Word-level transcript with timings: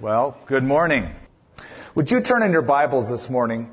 Well, 0.00 0.38
good 0.46 0.64
morning. 0.64 1.10
Would 1.94 2.10
you 2.10 2.22
turn 2.22 2.42
in 2.42 2.52
your 2.52 2.62
Bibles 2.62 3.10
this 3.10 3.28
morning 3.28 3.70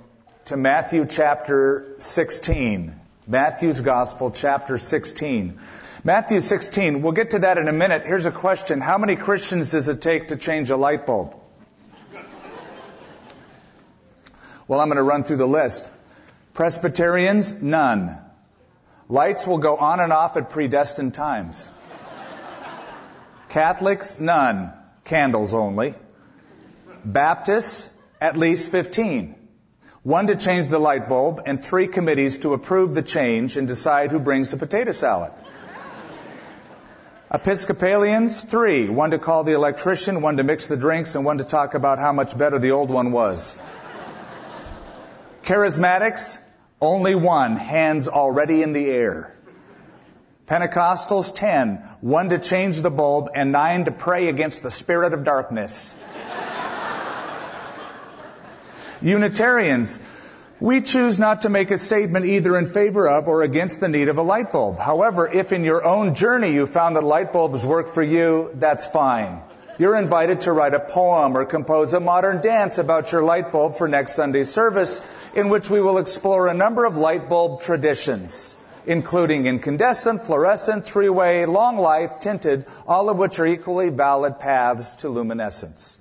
to 0.47 0.57
Matthew 0.57 1.05
chapter 1.05 1.95
16? 1.99 2.93
Matthew's 3.27 3.79
Gospel, 3.79 4.31
chapter 4.31 4.77
16. 4.77 5.57
Matthew 6.03 6.41
16, 6.41 7.01
we'll 7.01 7.13
get 7.13 7.31
to 7.31 7.39
that 7.39 7.57
in 7.57 7.69
a 7.69 7.71
minute. 7.71 8.05
Here's 8.05 8.25
a 8.25 8.31
question. 8.31 8.81
How 8.81 8.97
many 8.97 9.15
Christians 9.15 9.71
does 9.71 9.87
it 9.87 10.01
take 10.01 10.27
to 10.27 10.35
change 10.35 10.69
a 10.69 10.75
light 10.75 11.05
bulb? 11.05 11.33
Well, 14.67 14.81
I'm 14.81 14.89
going 14.89 14.97
to 14.97 15.03
run 15.03 15.23
through 15.23 15.37
the 15.37 15.47
list. 15.47 15.89
Presbyterians, 16.53 17.61
none. 17.61 18.17
Lights 19.07 19.47
will 19.47 19.59
go 19.59 19.77
on 19.77 20.01
and 20.01 20.11
off 20.11 20.35
at 20.35 20.49
predestined 20.49 21.13
times. 21.13 21.69
Catholics, 23.47 24.19
none. 24.19 24.73
Candles 25.05 25.53
only. 25.53 25.95
Baptists, 27.07 27.95
at 28.19 28.35
least 28.35 28.69
15. 28.69 29.35
One 30.03 30.27
to 30.27 30.35
change 30.35 30.67
the 30.67 30.77
light 30.77 31.07
bulb 31.07 31.41
and 31.45 31.63
three 31.63 31.87
committees 31.87 32.39
to 32.39 32.53
approve 32.53 32.93
the 32.93 33.01
change 33.01 33.55
and 33.55 33.65
decide 33.65 34.11
who 34.11 34.19
brings 34.19 34.51
the 34.51 34.57
potato 34.57 34.91
salad. 34.91 35.31
Episcopalians, 37.33 38.41
three. 38.41 38.89
One 38.89 39.11
to 39.11 39.19
call 39.19 39.45
the 39.45 39.53
electrician, 39.53 40.21
one 40.21 40.35
to 40.35 40.43
mix 40.43 40.67
the 40.67 40.75
drinks, 40.75 41.15
and 41.15 41.23
one 41.23 41.37
to 41.37 41.45
talk 41.45 41.75
about 41.75 41.97
how 41.97 42.11
much 42.11 42.37
better 42.37 42.59
the 42.59 42.71
old 42.71 42.89
one 42.89 43.13
was. 43.13 43.57
Charismatics, 45.43 46.37
only 46.81 47.15
one, 47.15 47.55
hands 47.55 48.09
already 48.09 48.63
in 48.63 48.73
the 48.73 48.85
air. 48.85 49.33
Pentecostals, 50.45 51.33
ten. 51.33 51.77
One 52.01 52.29
to 52.29 52.37
change 52.37 52.81
the 52.81 52.91
bulb 52.91 53.29
and 53.33 53.53
nine 53.53 53.85
to 53.85 53.91
pray 53.91 54.27
against 54.27 54.61
the 54.61 54.71
spirit 54.71 55.13
of 55.13 55.23
darkness. 55.23 55.93
Unitarians, 59.01 59.99
we 60.59 60.81
choose 60.81 61.19
not 61.19 61.43
to 61.43 61.49
make 61.49 61.69
a 61.69 61.77
statement 61.77 62.25
either 62.25 62.57
in 62.57 62.65
favor 62.65 63.07
of 63.07 63.27
or 63.27 63.43
against 63.43 63.79
the 63.79 63.87
need 63.87 64.09
of 64.09 64.17
a 64.17 64.23
light 64.23 64.51
bulb. 64.51 64.79
However, 64.79 65.29
if 65.31 65.51
in 65.51 65.63
your 65.63 65.85
own 65.85 66.15
journey 66.15 66.51
you 66.53 66.65
found 66.65 66.95
that 66.95 67.03
light 67.03 67.31
bulbs 67.31 67.63
work 67.63 67.89
for 67.89 68.01
you, 68.01 68.49
that's 68.55 68.87
fine. 68.87 69.41
You're 69.77 69.95
invited 69.95 70.41
to 70.41 70.51
write 70.51 70.73
a 70.73 70.79
poem 70.79 71.37
or 71.37 71.45
compose 71.45 71.93
a 71.93 71.99
modern 71.99 72.41
dance 72.41 72.79
about 72.79 73.11
your 73.11 73.21
light 73.21 73.51
bulb 73.51 73.75
for 73.75 73.87
next 73.87 74.15
Sunday's 74.15 74.51
service, 74.51 75.07
in 75.35 75.49
which 75.49 75.69
we 75.69 75.79
will 75.79 75.99
explore 75.99 76.47
a 76.47 76.55
number 76.55 76.85
of 76.85 76.97
light 76.97 77.29
bulb 77.29 77.61
traditions, 77.61 78.55
including 78.87 79.45
incandescent, 79.45 80.21
fluorescent, 80.21 80.85
three-way, 80.85 81.45
long 81.45 81.77
life, 81.77 82.19
tinted, 82.19 82.65
all 82.87 83.11
of 83.11 83.19
which 83.19 83.37
are 83.37 83.45
equally 83.45 83.89
valid 83.89 84.39
paths 84.39 84.95
to 84.95 85.09
luminescence. 85.09 85.99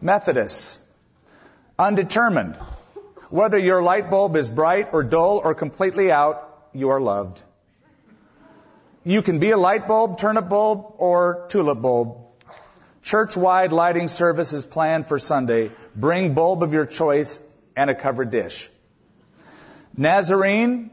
Methodists. 0.00 0.79
Undetermined. 1.80 2.56
Whether 3.30 3.56
your 3.56 3.82
light 3.82 4.10
bulb 4.10 4.36
is 4.36 4.50
bright 4.50 4.88
or 4.92 5.02
dull 5.02 5.40
or 5.42 5.54
completely 5.54 6.12
out, 6.12 6.66
you 6.74 6.90
are 6.90 7.00
loved. 7.00 7.42
You 9.02 9.22
can 9.22 9.38
be 9.38 9.50
a 9.52 9.56
light 9.56 9.88
bulb, 9.88 10.18
turnip 10.18 10.50
bulb, 10.50 10.96
or 10.98 11.46
tulip 11.48 11.80
bulb. 11.80 12.18
Church-wide 13.02 13.72
lighting 13.72 14.08
service 14.08 14.52
is 14.52 14.66
planned 14.66 15.06
for 15.06 15.18
Sunday. 15.18 15.70
Bring 15.96 16.34
bulb 16.34 16.62
of 16.62 16.74
your 16.74 16.84
choice 16.84 17.40
and 17.74 17.88
a 17.88 17.94
covered 17.94 18.30
dish. 18.30 18.68
Nazarene, 19.96 20.90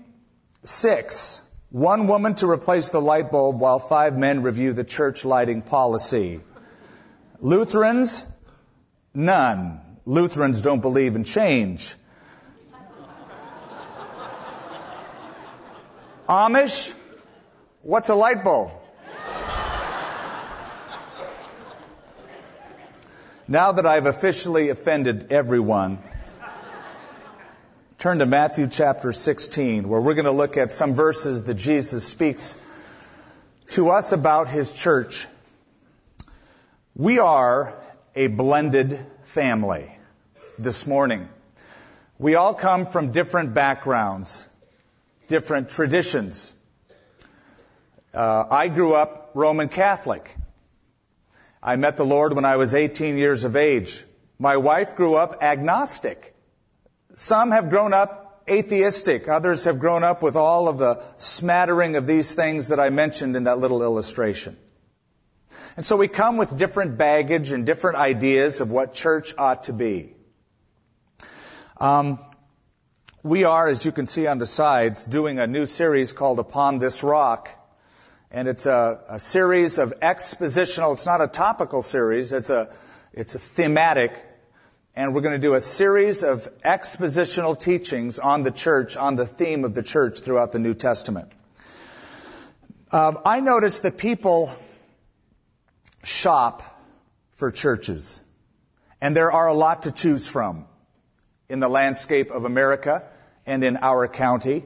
six. 0.64 1.42
One 1.70 2.08
woman 2.08 2.36
to 2.36 2.50
replace 2.50 2.92
the 2.92 3.02
light 3.02 3.30
bulb 3.30 3.60
while 3.60 3.80
five 3.80 4.18
men 4.18 4.42
review 4.42 4.72
the 4.72 4.86
church 4.86 5.26
lighting 5.26 5.64
policy. 5.64 6.40
Lutherans, 7.42 8.24
none. 9.14 9.82
Lutherans 10.08 10.62
don't 10.62 10.80
believe 10.80 11.18
in 11.18 11.26
change. 11.26 11.94
Amish, 16.30 16.94
what's 17.82 18.08
a 18.08 18.16
light 18.16 18.42
bulb? 18.42 18.72
Now 23.50 23.74
that 23.74 23.86
I've 23.86 24.06
officially 24.06 24.70
offended 24.70 25.34
everyone, 25.34 26.00
turn 27.98 28.20
to 28.20 28.26
Matthew 28.26 28.68
chapter 28.68 29.12
16, 29.12 29.90
where 29.90 30.00
we're 30.00 30.14
going 30.14 30.24
to 30.24 30.32
look 30.32 30.56
at 30.56 30.72
some 30.72 30.94
verses 30.94 31.44
that 31.44 31.56
Jesus 31.56 32.08
speaks 32.08 32.58
to 33.72 33.90
us 33.90 34.14
about 34.14 34.48
his 34.48 34.72
church. 34.72 35.28
We 36.96 37.20
are 37.20 37.78
a 38.16 38.28
blended 38.28 39.06
family 39.24 39.97
this 40.60 40.88
morning. 40.88 41.30
We 42.18 42.36
all 42.36 42.54
come 42.56 42.88
from 42.88 43.12
different 43.12 43.54
backgrounds, 43.54 44.48
different 45.28 45.70
traditions. 45.70 46.52
Uh, 48.14 48.46
I 48.50 48.68
grew 48.68 48.96
up 48.96 49.32
Roman 49.36 49.70
Catholic. 49.70 50.36
I 51.62 51.76
met 51.76 51.98
the 51.98 52.06
Lord 52.06 52.34
when 52.34 52.46
I 52.46 52.56
was 52.56 52.74
18 52.74 53.18
years 53.18 53.44
of 53.44 53.56
age. 53.56 54.04
My 54.40 54.58
wife 54.58 54.96
grew 54.96 55.16
up 55.16 55.44
agnostic. 55.44 56.36
Some 57.14 57.52
have 57.52 57.70
grown 57.70 57.94
up 57.94 58.44
atheistic. 58.50 59.28
Others 59.28 59.66
have 59.66 59.78
grown 59.78 60.04
up 60.04 60.24
with 60.24 60.36
all 60.36 60.70
of 60.70 60.80
the 60.80 61.04
smattering 61.18 61.96
of 61.98 62.08
these 62.08 62.34
things 62.34 62.70
that 62.70 62.80
I 62.80 62.90
mentioned 62.90 63.36
in 63.36 63.44
that 63.44 63.60
little 63.60 63.84
illustration. 63.84 64.58
And 65.76 65.86
so 65.86 65.98
we 65.98 66.08
come 66.08 66.38
with 66.38 66.58
different 66.58 66.98
baggage 66.98 67.52
and 67.52 67.64
different 67.64 67.98
ideas 67.98 68.62
of 68.62 68.72
what 68.72 68.94
church 68.94 69.36
ought 69.38 69.66
to 69.66 69.74
be. 69.74 70.16
Um, 71.80 72.18
we 73.22 73.44
are, 73.44 73.68
as 73.68 73.86
you 73.86 73.92
can 73.92 74.08
see 74.08 74.26
on 74.26 74.40
the 74.40 74.48
sides, 74.48 75.06
doing 75.06 75.38
a 75.38 75.46
new 75.46 75.68
series 75.68 76.12
called 76.12 76.40
Upon 76.40 76.80
This 76.80 77.04
Rock. 77.04 77.50
And 78.32 78.48
it's 78.48 78.66
a, 78.66 79.00
a, 79.10 79.20
series 79.20 79.78
of 79.78 79.94
expositional, 80.00 80.94
it's 80.94 81.06
not 81.06 81.22
a 81.22 81.28
topical 81.28 81.84
series, 81.84 82.34
it's 82.34 82.50
a, 82.50 82.70
it's 83.14 83.36
a 83.36 83.40
thematic. 83.40 84.12
And 84.96 85.14
we're 85.14 85.22
going 85.22 85.40
to 85.40 85.48
do 85.48 85.54
a 85.54 85.62
series 85.62 86.24
of 86.24 86.50
expositional 86.66 87.60
teachings 87.60 88.18
on 88.18 88.42
the 88.42 88.52
church, 88.52 88.98
on 88.98 89.16
the 89.16 89.28
theme 89.28 89.64
of 89.64 89.76
the 89.76 89.84
church 89.84 90.22
throughout 90.22 90.52
the 90.52 90.60
New 90.60 90.74
Testament. 90.74 91.32
Um, 92.92 93.20
I 93.24 93.40
noticed 93.40 93.84
that 93.84 94.00
people 94.00 94.52
shop 96.04 96.64
for 97.34 97.52
churches. 97.52 98.20
And 99.00 99.16
there 99.16 99.32
are 99.32 99.48
a 99.48 99.54
lot 99.54 99.84
to 99.84 99.92
choose 99.92 100.28
from 100.28 100.66
in 101.50 101.62
the 101.62 101.70
landscape 101.70 102.30
of 102.30 102.44
America 102.44 103.04
and 103.46 103.64
in 103.64 103.78
our 103.78 104.10
county. 104.10 104.66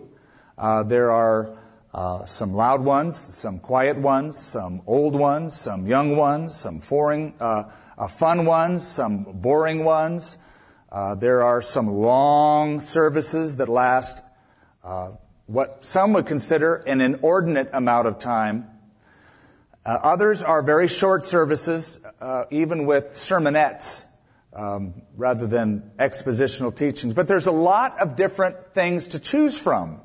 Uh, 0.58 0.81
there 0.81 1.12
are 1.12 1.56
uh, 1.94 2.25
some 2.25 2.56
loud 2.56 2.84
ones, 2.84 3.16
some 3.16 3.59
quiet 3.59 3.97
ones, 3.97 4.36
some 4.36 4.81
old 4.88 5.14
ones, 5.14 5.53
some 5.53 5.86
young 5.86 6.16
ones, 6.16 6.56
some 6.56 6.80
foreign, 6.80 7.36
uh, 7.40 7.66
uh, 8.00 8.08
fun 8.08 8.46
ones, 8.46 8.88
some 8.88 9.24
boring 9.24 9.84
ones. 9.84 10.38
Uh, 10.92 11.14
there 11.14 11.44
are 11.44 11.62
some 11.62 11.88
long 11.88 12.80
services 12.80 13.58
that 13.58 13.69
last 13.69 14.24
uh, 14.84 15.12
what 15.46 15.86
some 15.86 16.13
would 16.13 16.25
consider 16.25 16.75
an 16.75 17.00
inordinate 17.00 17.69
amount 17.74 18.08
of 18.08 18.18
time. 18.18 18.68
Others 19.86 20.44
are 20.44 20.62
very 20.62 20.88
short 20.88 21.25
services, 21.25 22.00
even 22.52 22.86
with 22.86 23.12
sermonettes. 23.12 24.06
Um, 24.53 25.03
rather 25.16 25.47
than 25.47 25.91
expositional 25.97 26.75
teachings. 26.75 27.13
But 27.13 27.29
there's 27.29 27.47
a 27.47 27.53
lot 27.53 28.01
of 28.01 28.17
different 28.17 28.73
things 28.73 29.09
to 29.09 29.19
choose 29.19 29.57
from. 29.57 30.01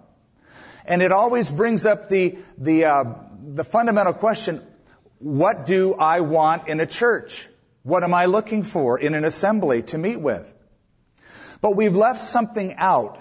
And 0.85 1.03
it 1.03 1.11
always 1.11 1.51
brings 1.51 1.85
up 1.85 2.09
the, 2.09 2.39
the, 2.57 2.85
uh, 2.85 3.05
the 3.43 3.65
fundamental 3.65 4.13
question, 4.13 4.65
what 5.19 5.67
do 5.67 5.95
I 5.95 6.21
want 6.21 6.69
in 6.69 6.79
a 6.79 6.87
church? 6.87 7.49
What 7.83 8.05
am 8.05 8.15
I 8.15 8.27
looking 8.27 8.63
for 8.63 8.99
in 8.99 9.15
an 9.15 9.25
assembly 9.25 9.83
to 9.83 9.99
meet 9.99 10.21
with? 10.21 10.53
But 11.61 11.75
we've 11.75 11.97
left 11.97 12.21
something 12.21 12.75
out. 12.75 13.19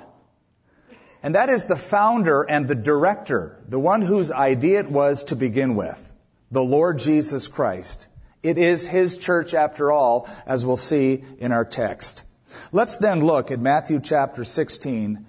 And 1.23 1.33
that 1.33 1.49
is 1.49 1.65
the 1.65 1.75
founder 1.75 2.43
and 2.43 2.67
the 2.67 2.75
director, 2.75 3.63
the 3.67 3.79
one 3.79 4.03
whose 4.03 4.31
idea 4.31 4.79
it 4.79 4.91
was 4.91 5.25
to 5.25 5.35
begin 5.35 5.75
with, 5.75 6.11
the 6.51 6.63
Lord 6.63 6.99
Jesus 6.99 7.47
Christ. 7.47 8.07
It 8.45 8.57
is 8.57 8.87
His 8.87 9.17
church 9.17 9.53
after 9.53 9.91
all, 9.91 10.29
as 10.45 10.65
we'll 10.65 10.77
see 10.77 11.23
in 11.39 11.51
our 11.51 11.65
text. 11.65 12.23
Let's 12.71 12.97
then 12.97 13.25
look 13.25 13.51
at 13.51 13.59
Matthew 13.59 13.99
chapter 13.99 14.43
16 14.43 15.25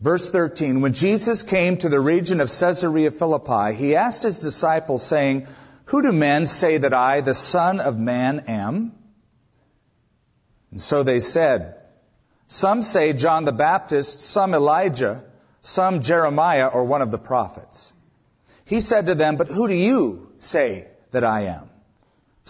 Verse 0.00 0.30
13, 0.30 0.80
when 0.80 0.94
Jesus 0.94 1.42
came 1.42 1.76
to 1.76 1.90
the 1.90 2.00
region 2.00 2.40
of 2.40 2.48
Caesarea 2.48 3.10
Philippi, 3.10 3.74
he 3.74 3.96
asked 3.96 4.22
his 4.22 4.38
disciples 4.38 5.02
saying, 5.02 5.46
Who 5.86 6.00
do 6.00 6.10
men 6.10 6.46
say 6.46 6.78
that 6.78 6.94
I, 6.94 7.20
the 7.20 7.34
Son 7.34 7.80
of 7.80 7.98
Man, 7.98 8.44
am? 8.48 8.92
And 10.70 10.80
so 10.80 11.02
they 11.02 11.20
said, 11.20 11.74
Some 12.48 12.82
say 12.82 13.12
John 13.12 13.44
the 13.44 13.52
Baptist, 13.52 14.20
some 14.20 14.54
Elijah, 14.54 15.22
some 15.60 16.00
Jeremiah 16.00 16.68
or 16.68 16.84
one 16.84 17.02
of 17.02 17.10
the 17.10 17.18
prophets. 17.18 17.92
He 18.64 18.80
said 18.80 19.06
to 19.06 19.14
them, 19.14 19.36
But 19.36 19.48
who 19.48 19.68
do 19.68 19.74
you 19.74 20.32
say 20.38 20.88
that 21.10 21.24
I 21.24 21.42
am? 21.42 21.69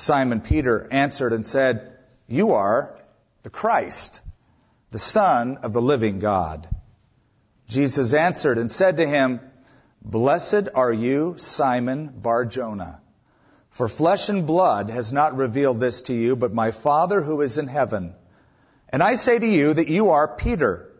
Simon 0.00 0.40
Peter 0.40 0.88
answered 0.90 1.34
and 1.34 1.46
said, 1.46 1.92
You 2.26 2.52
are 2.52 2.98
the 3.42 3.50
Christ, 3.50 4.22
the 4.92 4.98
Son 4.98 5.58
of 5.58 5.74
the 5.74 5.82
living 5.82 6.20
God. 6.20 6.66
Jesus 7.68 8.14
answered 8.14 8.56
and 8.56 8.72
said 8.72 8.96
to 8.96 9.06
him, 9.06 9.40
Blessed 10.02 10.70
are 10.74 10.92
you, 10.92 11.34
Simon 11.36 12.14
Barjona, 12.16 13.02
for 13.68 13.88
flesh 13.88 14.30
and 14.30 14.46
blood 14.46 14.88
has 14.88 15.12
not 15.12 15.36
revealed 15.36 15.80
this 15.80 16.00
to 16.02 16.14
you, 16.14 16.34
but 16.34 16.54
my 16.54 16.70
Father 16.70 17.20
who 17.20 17.42
is 17.42 17.58
in 17.58 17.66
heaven. 17.66 18.14
And 18.88 19.02
I 19.02 19.16
say 19.16 19.38
to 19.38 19.46
you 19.46 19.74
that 19.74 19.88
you 19.88 20.10
are 20.10 20.34
Peter, 20.34 20.90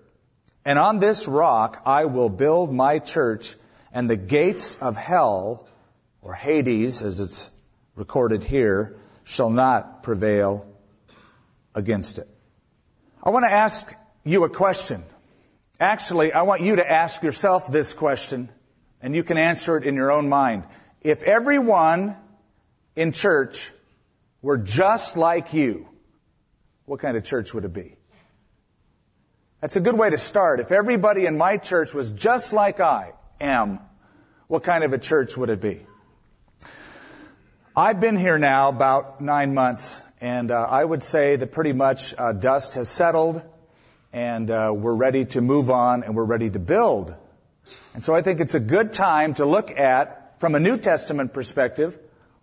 and 0.62 0.79
on 0.79 0.99
this 0.99 1.26
rock 1.26 1.81
I 1.87 2.05
will 2.05 2.29
build 2.29 2.70
my 2.70 2.99
church, 2.99 3.56
and 3.94 4.11
the 4.11 4.17
gates 4.17 4.75
of 4.75 4.99
hell, 4.99 5.67
or 6.20 6.35
Hades 6.35 7.00
as 7.00 7.19
it's 7.19 7.50
recorded 7.94 8.44
here, 8.44 8.96
shall 9.25 9.50
not 9.50 10.02
prevail 10.02 10.66
against 11.75 12.19
it. 12.19 12.28
I 13.22 13.31
want 13.31 13.44
to 13.44 13.52
ask 13.52 13.94
you 14.25 14.44
a 14.44 14.48
question. 14.50 15.02
Actually, 15.78 16.32
I 16.32 16.42
want 16.42 16.62
you 16.62 16.76
to 16.76 16.90
ask 16.90 17.22
yourself 17.22 17.70
this 17.70 17.94
question, 17.94 18.48
and 19.00 19.14
you 19.14 19.22
can 19.22 19.38
answer 19.38 19.76
it 19.76 19.84
in 19.84 19.94
your 19.94 20.12
own 20.12 20.28
mind. 20.28 20.64
If 21.00 21.22
everyone 21.22 22.16
in 22.96 23.12
church 23.12 23.70
were 24.43 24.58
just 24.58 25.16
like 25.16 25.54
you, 25.54 25.88
what 26.84 27.00
kind 27.00 27.16
of 27.16 27.25
church 27.25 27.54
would 27.54 27.64
it 27.64 27.72
be? 27.72 27.96
That's 29.60 29.76
a 29.76 29.81
good 29.81 29.96
way 29.96 30.10
to 30.10 30.19
start. 30.19 30.60
If 30.60 30.72
everybody 30.72 31.26
in 31.26 31.36
my 31.36 31.58
church 31.58 31.93
was 31.93 32.10
just 32.10 32.52
like 32.52 32.81
I 32.81 33.12
am, 33.40 33.81
what 34.48 34.62
kind 34.62 34.84
of 34.84 34.93
a 34.93 34.98
church 34.98 35.36
would 35.36 35.50
it 35.50 35.60
be? 35.60 35.86
I've 37.76 38.00
been 38.00 38.17
here 38.17 38.37
now 38.37 38.69
about 38.69 39.20
nine 39.20 39.55
months, 39.55 40.02
and 40.20 40.50
uh, 40.50 40.67
I 40.69 40.84
would 40.84 41.05
say 41.05 41.37
that 41.37 41.52
pretty 41.52 41.72
much 41.72 42.12
uh, 42.19 42.32
dust 42.32 42.75
has 42.75 42.88
settled, 42.88 43.43
and 44.12 44.50
uh, 44.50 44.75
we're 44.76 44.96
ready 44.96 45.25
to 45.26 45.40
move 45.40 45.70
on, 45.70 46.02
and 46.02 46.17
we're 46.17 46.25
ready 46.25 46.50
to 46.50 46.58
build. 46.58 47.14
And 47.94 48.02
so 48.02 48.12
I 48.12 48.22
think 48.22 48.40
it's 48.40 48.56
a 48.56 48.61
good 48.61 48.93
time 48.93 49.34
to 49.34 49.46
look 49.46 49.70
at, 49.70 50.40
from 50.40 50.56
a 50.56 50.61
New 50.61 50.78
Testament 50.78 51.32
perspective, 51.32 51.96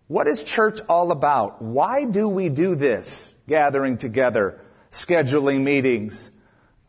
what 0.08 0.28
is 0.28 0.44
church 0.44 0.80
all 0.88 1.12
about? 1.12 1.62
Why 1.62 2.06
do 2.06 2.30
we 2.30 2.48
do 2.48 2.76
this? 2.76 3.36
Gathering 3.50 3.98
together, 3.98 4.62
scheduling 4.92 5.62
meetings, 5.62 6.32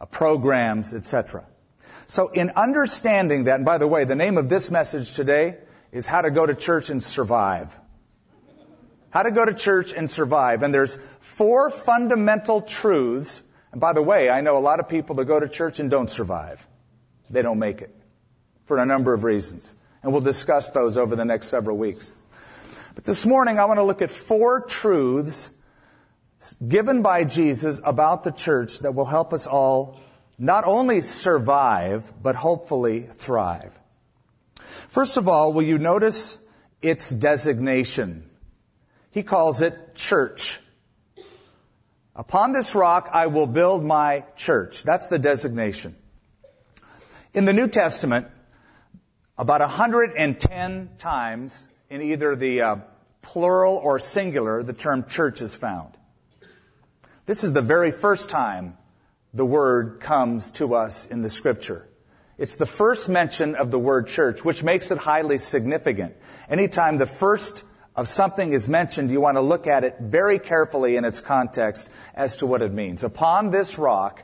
uh, 0.01 0.07
programs, 0.07 0.95
etc. 0.95 1.45
So 2.07 2.29
in 2.29 2.51
understanding 2.51 3.45
that, 3.45 3.57
and 3.57 3.65
by 3.65 3.79
the 3.79 3.89
way, 3.89 4.05
the 4.05 4.15
name 4.15 4.39
of 4.39 4.49
this 4.49 4.71
message 4.71 5.15
today 5.15 5.57
is 5.91 6.07
How 6.07 6.23
to 6.23 6.31
Go 6.31 6.47
to 6.47 6.55
Church 6.55 6.89
and 6.89 7.03
Survive. 7.03 7.77
How 9.11 9.23
to 9.23 9.31
go 9.31 9.45
to 9.45 9.55
church 9.55 9.93
and 9.93 10.09
survive. 10.09 10.63
And 10.63 10.73
there's 10.73 10.97
four 11.21 11.71
fundamental 11.71 12.61
truths. 12.61 13.41
And 13.73 13.81
by 13.81 13.93
the 13.93 14.03
way, 14.03 14.29
I 14.31 14.41
know 14.41 14.59
a 14.59 14.61
lot 14.61 14.81
of 14.81 14.89
people 14.89 15.17
that 15.17 15.25
go 15.25 15.41
to 15.41 15.49
church 15.49 15.81
and 15.81 15.91
don't 15.91 16.11
survive. 16.11 16.67
They 17.31 17.43
don't 17.43 17.59
make 17.59 17.81
it. 17.81 17.95
For 18.67 18.77
a 18.77 18.87
number 18.87 19.15
of 19.15 19.25
reasons. 19.25 19.75
And 20.03 20.13
we'll 20.13 20.21
discuss 20.21 20.71
those 20.71 20.99
over 20.99 21.17
the 21.17 21.25
next 21.25 21.49
several 21.49 21.79
weeks. 21.79 22.13
But 22.95 23.05
this 23.05 23.25
morning 23.25 23.59
I 23.59 23.65
want 23.65 23.79
to 23.79 23.85
look 23.85 24.03
at 24.03 24.11
four 24.11 24.61
truths 24.61 25.51
given 26.67 27.03
by 27.03 27.25
Jesus 27.25 27.81
about 27.83 28.25
the 28.25 28.31
church 28.31 28.81
that 28.81 28.95
will 28.95 29.05
help 29.05 29.33
us 29.33 29.47
all 29.47 29.99
not 30.39 30.65
only 30.65 31.01
survive, 31.01 32.13
but 32.23 32.37
hopefully 32.37 33.01
thrive. 33.01 33.77
First 34.89 35.17
of 35.17 35.29
all, 35.29 35.53
will 35.53 35.63
you 35.63 35.79
notice 35.79 36.39
its 36.81 37.11
designation? 37.11 38.29
He 39.11 39.23
calls 39.23 39.63
it 39.63 39.95
church. 39.95 40.59
Upon 42.15 42.53
this 42.53 42.75
rock 42.75 43.11
I 43.13 43.29
will 43.29 43.47
build 43.47 43.85
my 43.85 44.25
church. 44.37 44.83
That's 44.83 45.07
the 45.07 45.19
designation. 45.19 45.95
In 47.33 47.45
the 47.45 47.53
New 47.53 47.69
Testament, 47.69 48.27
about 49.37 49.61
110 49.61 50.91
times 50.99 51.69
in 51.89 52.03
either 52.03 52.35
the 52.35 52.63
uh, 52.63 52.77
plural 53.23 53.77
or 53.77 53.99
singular, 53.99 54.63
the 54.63 54.73
term 54.73 55.05
church 55.09 55.41
is 55.41 55.55
found. 55.55 55.95
This 57.27 57.45
is 57.45 57.53
the 57.53 57.63
very 57.63 57.93
first 57.93 58.31
time 58.31 58.77
the 59.35 59.47
word 59.47 60.01
comes 60.01 60.51
to 60.53 60.75
us 60.75 61.07
in 61.07 61.23
the 61.23 61.29
scripture. 61.29 61.87
It's 62.39 62.57
the 62.57 62.67
first 62.67 63.09
mention 63.09 63.55
of 63.55 63.71
the 63.71 63.79
word 63.79 64.09
church, 64.09 64.45
which 64.45 64.63
makes 64.63 64.91
it 64.91 64.99
highly 64.99 65.39
significant. 65.39 66.17
Anytime 66.49 66.97
the 66.97 67.07
first 67.07 67.65
of 67.99 68.07
something 68.07 68.53
is 68.53 68.69
mentioned, 68.69 69.11
you 69.11 69.21
want 69.21 69.39
to 69.39 69.41
look 69.41 69.67
at 69.67 69.83
it 69.83 69.97
very 69.99 70.39
carefully 70.39 70.95
in 70.95 71.05
its 71.05 71.21
context 71.21 71.91
as 72.15 72.37
to 72.37 72.47
what 72.47 72.63
it 72.63 72.73
means. 72.73 73.03
Upon 73.03 73.51
this 73.51 73.77
rock, 73.77 74.23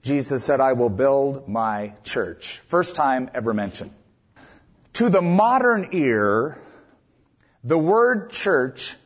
Jesus 0.00 0.42
said, 0.42 0.58
I 0.58 0.72
will 0.72 0.88
build 0.88 1.46
my 1.46 1.92
church. 2.02 2.60
First 2.60 2.96
time 2.96 3.30
ever 3.34 3.52
mentioned. 3.52 3.90
To 4.94 5.10
the 5.10 5.20
modern 5.20 5.90
ear, 5.92 6.58
the 7.62 7.76
word 7.76 8.30
church 8.30 8.96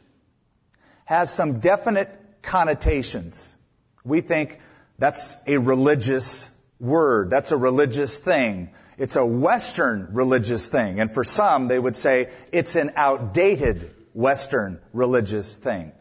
has 1.06 1.34
some 1.34 1.58
definite 1.58 2.08
connotations. 2.40 3.56
We 4.04 4.20
think 4.20 4.60
that's 4.96 5.38
a 5.44 5.58
religious 5.58 6.52
word. 6.78 7.30
That's 7.30 7.50
a 7.50 7.56
religious 7.56 8.16
thing. 8.16 8.70
It's 8.96 9.16
a 9.16 9.26
Western 9.26 10.10
religious 10.12 10.68
thing. 10.68 11.00
And 11.00 11.10
for 11.10 11.24
some, 11.24 11.66
they 11.66 11.80
would 11.80 11.96
say 11.96 12.30
it's 12.52 12.76
an 12.76 12.92
outdated 12.94 13.90
Western 14.14 14.80
religious 14.92 15.52
thing. 15.52 15.92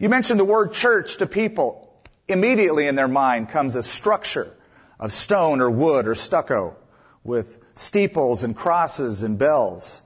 You 0.00 0.08
mention 0.08 0.38
the 0.38 0.44
word 0.44 0.72
church 0.72 1.18
to 1.18 1.26
people, 1.26 1.94
immediately 2.26 2.88
in 2.88 2.94
their 2.94 3.08
mind 3.08 3.50
comes 3.50 3.76
a 3.76 3.82
structure 3.82 4.52
of 4.98 5.12
stone 5.12 5.60
or 5.60 5.70
wood 5.70 6.08
or 6.08 6.14
stucco 6.14 6.76
with 7.22 7.58
steeples 7.74 8.44
and 8.44 8.56
crosses 8.56 9.22
and 9.22 9.38
bells. 9.38 10.02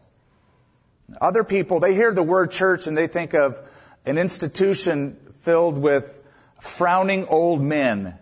Other 1.21 1.45
people, 1.45 1.81
they 1.81 1.95
hear 1.95 2.13
the 2.13 2.23
word 2.23 2.51
church 2.51 2.87
and 2.87 2.97
they 2.97 3.07
think 3.07 3.35
of 3.35 3.61
an 4.05 4.19
institution 4.19 5.17
filled 5.37 5.79
with 5.79 6.19
frowning 6.61 7.27
old 7.27 7.63
men 7.63 8.19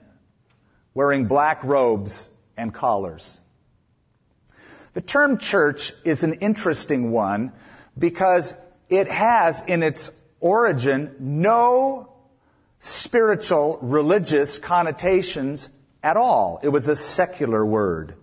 wearing 0.92 1.26
black 1.26 1.64
robes 1.64 2.28
and 2.56 2.72
collars. 2.72 3.40
The 4.92 5.00
term 5.00 5.38
church 5.38 5.92
is 6.04 6.22
an 6.22 6.34
interesting 6.34 7.10
one 7.10 7.52
because 7.98 8.54
it 8.88 9.08
has 9.08 9.62
in 9.66 9.82
its 9.82 10.10
origin 10.40 11.16
no 11.18 12.12
spiritual 12.80 13.78
religious 13.80 14.58
connotations 14.58 15.70
at 16.02 16.16
all. 16.16 16.60
It 16.62 16.68
was 16.68 16.88
a 16.88 16.96
secular 16.96 17.64
word. 17.64 18.14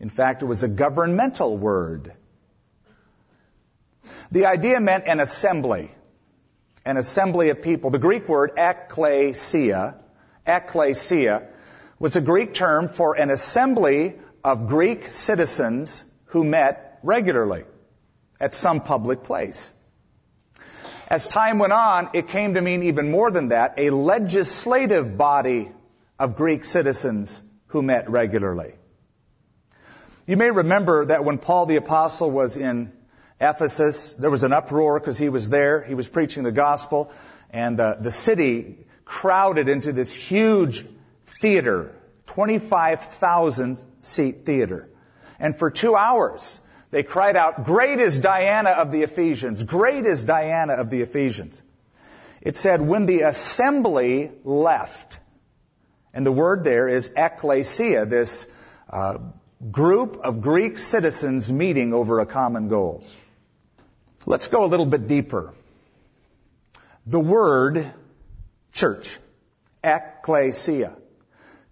In 0.00 0.08
fact, 0.08 0.42
it 0.42 0.46
was 0.46 0.62
a 0.62 0.68
governmental 0.68 1.56
word. 1.56 2.12
The 4.30 4.46
idea 4.46 4.80
meant 4.80 5.04
an 5.06 5.20
assembly, 5.20 5.90
an 6.84 6.96
assembly 6.96 7.50
of 7.50 7.62
people. 7.62 7.90
The 7.90 7.98
Greek 7.98 8.28
word 8.28 8.52
ekklesia, 8.56 9.94
ekklesia, 10.46 11.46
was 11.98 12.16
a 12.16 12.20
Greek 12.20 12.52
term 12.52 12.88
for 12.88 13.14
an 13.14 13.30
assembly 13.30 14.16
of 14.44 14.66
Greek 14.66 15.12
citizens 15.12 16.04
who 16.26 16.44
met 16.44 16.98
regularly 17.02 17.64
at 18.40 18.52
some 18.52 18.80
public 18.80 19.22
place. 19.22 19.74
As 21.08 21.28
time 21.28 21.58
went 21.58 21.72
on, 21.72 22.10
it 22.14 22.28
came 22.28 22.54
to 22.54 22.60
mean 22.60 22.84
even 22.84 23.10
more 23.10 23.30
than 23.30 23.48
that, 23.48 23.74
a 23.76 23.90
legislative 23.90 25.16
body 25.16 25.70
of 26.18 26.36
Greek 26.36 26.64
citizens 26.64 27.40
who 27.68 27.82
met 27.82 28.08
regularly. 28.08 28.74
You 30.26 30.36
may 30.36 30.50
remember 30.50 31.06
that 31.06 31.24
when 31.24 31.38
Paul 31.38 31.66
the 31.66 31.76
apostle 31.76 32.30
was 32.30 32.56
in 32.56 32.92
Ephesus, 33.40 34.14
there 34.14 34.30
was 34.30 34.44
an 34.44 34.52
uproar 34.52 35.00
because 35.00 35.18
he 35.18 35.28
was 35.28 35.50
there. 35.50 35.82
He 35.82 35.94
was 35.94 36.08
preaching 36.08 36.44
the 36.44 36.52
gospel 36.52 37.12
and 37.52 37.78
uh, 37.78 37.96
the 38.00 38.10
city 38.10 38.78
crowded 39.04 39.68
into 39.68 39.92
this 39.92 40.14
huge 40.14 40.84
theater, 41.26 41.94
25,000 42.26 43.84
seat 44.00 44.46
theater. 44.46 44.88
And 45.38 45.54
for 45.54 45.70
two 45.70 45.94
hours, 45.94 46.60
they 46.92 47.02
cried 47.02 47.36
out, 47.36 47.64
Great 47.64 47.98
is 47.98 48.20
Diana 48.20 48.70
of 48.70 48.92
the 48.92 49.02
Ephesians! 49.02 49.64
Great 49.64 50.04
is 50.04 50.24
Diana 50.24 50.74
of 50.74 50.90
the 50.90 51.00
Ephesians! 51.00 51.62
It 52.42 52.54
said, 52.54 52.80
when 52.80 53.06
the 53.06 53.22
assembly 53.22 54.30
left, 54.44 55.18
and 56.12 56.26
the 56.26 56.32
word 56.32 56.64
there 56.64 56.86
is 56.86 57.10
ekklesia, 57.16 58.08
this 58.08 58.46
uh, 58.90 59.18
group 59.70 60.18
of 60.18 60.42
Greek 60.42 60.78
citizens 60.78 61.50
meeting 61.50 61.94
over 61.94 62.20
a 62.20 62.26
common 62.26 62.68
goal. 62.68 63.04
Let's 64.26 64.48
go 64.48 64.64
a 64.64 64.68
little 64.68 64.86
bit 64.86 65.08
deeper. 65.08 65.54
The 67.06 67.20
word 67.20 67.90
church, 68.72 69.18
ekklesia, 69.82 70.94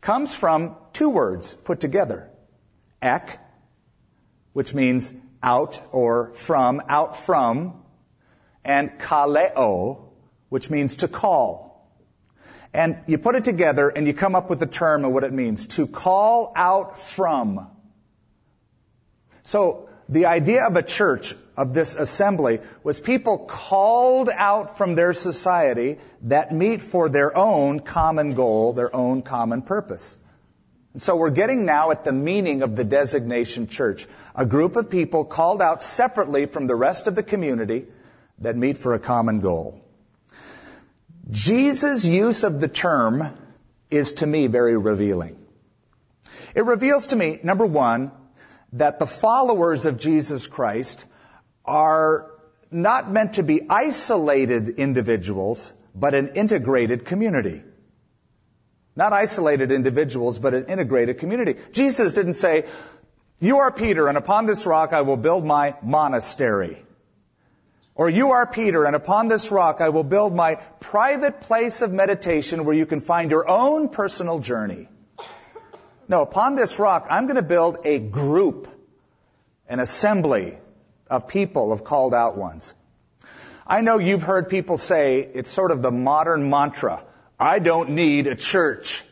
comes 0.00 0.34
from 0.34 0.76
two 0.94 1.10
words 1.10 1.52
put 1.54 1.80
together. 1.80 2.30
Ek, 3.02 3.38
which 4.52 4.74
means 4.74 5.14
out 5.42 5.80
or 5.92 6.32
from, 6.34 6.82
out 6.88 7.16
from, 7.16 7.82
and 8.64 8.90
kaleo, 8.98 10.10
which 10.48 10.70
means 10.70 10.96
to 10.96 11.08
call. 11.08 11.70
And 12.72 12.98
you 13.06 13.18
put 13.18 13.34
it 13.34 13.44
together 13.44 13.88
and 13.88 14.06
you 14.06 14.14
come 14.14 14.34
up 14.34 14.48
with 14.48 14.60
the 14.60 14.66
term 14.66 15.04
and 15.04 15.12
what 15.12 15.24
it 15.24 15.32
means. 15.32 15.66
To 15.68 15.86
call 15.86 16.52
out 16.54 16.98
from. 16.98 17.68
So, 19.42 19.88
the 20.08 20.26
idea 20.26 20.66
of 20.66 20.76
a 20.76 20.82
church, 20.82 21.36
of 21.56 21.72
this 21.72 21.94
assembly, 21.94 22.60
was 22.82 22.98
people 22.98 23.38
called 23.38 24.28
out 24.28 24.76
from 24.76 24.96
their 24.96 25.12
society 25.12 25.98
that 26.22 26.52
meet 26.52 26.82
for 26.82 27.08
their 27.08 27.36
own 27.36 27.78
common 27.78 28.34
goal, 28.34 28.72
their 28.72 28.94
own 28.94 29.22
common 29.22 29.62
purpose. 29.62 30.16
And 30.92 31.02
so 31.02 31.16
we're 31.16 31.30
getting 31.30 31.66
now 31.66 31.92
at 31.92 32.04
the 32.04 32.12
meaning 32.12 32.62
of 32.62 32.74
the 32.74 32.84
designation 32.84 33.68
church. 33.68 34.06
A 34.34 34.44
group 34.44 34.76
of 34.76 34.90
people 34.90 35.24
called 35.24 35.62
out 35.62 35.82
separately 35.82 36.46
from 36.46 36.66
the 36.66 36.74
rest 36.74 37.06
of 37.06 37.14
the 37.14 37.22
community 37.22 37.86
that 38.38 38.56
meet 38.56 38.76
for 38.78 38.94
a 38.94 38.98
common 38.98 39.40
goal. 39.40 39.84
Jesus' 41.30 42.04
use 42.04 42.42
of 42.42 42.60
the 42.60 42.68
term 42.68 43.32
is 43.90 44.14
to 44.14 44.26
me 44.26 44.48
very 44.48 44.76
revealing. 44.76 45.36
It 46.54 46.64
reveals 46.64 47.08
to 47.08 47.16
me, 47.16 47.38
number 47.42 47.66
one, 47.66 48.10
that 48.72 48.98
the 48.98 49.06
followers 49.06 49.86
of 49.86 49.98
Jesus 49.98 50.46
Christ 50.48 51.04
are 51.64 52.30
not 52.72 53.10
meant 53.10 53.34
to 53.34 53.42
be 53.44 53.68
isolated 53.68 54.68
individuals, 54.68 55.72
but 55.94 56.14
an 56.14 56.30
integrated 56.34 57.04
community. 57.04 57.62
Not 58.96 59.12
isolated 59.12 59.70
individuals, 59.72 60.38
but 60.38 60.54
an 60.54 60.66
integrated 60.66 61.18
community. 61.18 61.56
Jesus 61.72 62.14
didn't 62.14 62.34
say, 62.34 62.66
you 63.38 63.58
are 63.58 63.72
Peter, 63.72 64.08
and 64.08 64.18
upon 64.18 64.44
this 64.46 64.66
rock 64.66 64.92
I 64.92 65.00
will 65.02 65.16
build 65.16 65.44
my 65.44 65.74
monastery. 65.82 66.84
Or 67.94 68.10
you 68.10 68.32
are 68.32 68.46
Peter, 68.46 68.84
and 68.84 68.94
upon 68.94 69.28
this 69.28 69.50
rock 69.50 69.80
I 69.80 69.88
will 69.88 70.04
build 70.04 70.34
my 70.34 70.56
private 70.80 71.40
place 71.40 71.82
of 71.82 71.92
meditation 71.92 72.64
where 72.64 72.74
you 72.74 72.86
can 72.86 73.00
find 73.00 73.30
your 73.30 73.48
own 73.48 73.88
personal 73.88 74.40
journey. 74.40 74.88
No, 76.08 76.22
upon 76.22 76.54
this 76.54 76.78
rock, 76.78 77.06
I'm 77.08 77.26
going 77.26 77.36
to 77.36 77.42
build 77.42 77.78
a 77.84 77.98
group, 77.98 78.68
an 79.68 79.80
assembly 79.80 80.58
of 81.08 81.28
people, 81.28 81.72
of 81.72 81.84
called 81.84 82.12
out 82.12 82.36
ones. 82.36 82.74
I 83.66 83.80
know 83.80 83.98
you've 83.98 84.22
heard 84.22 84.48
people 84.48 84.76
say 84.76 85.20
it's 85.20 85.48
sort 85.50 85.70
of 85.70 85.80
the 85.80 85.92
modern 85.92 86.50
mantra. 86.50 87.04
I 87.40 87.58
don't 87.58 87.90
need 87.90 88.26
a 88.26 88.36
church. 88.36 89.02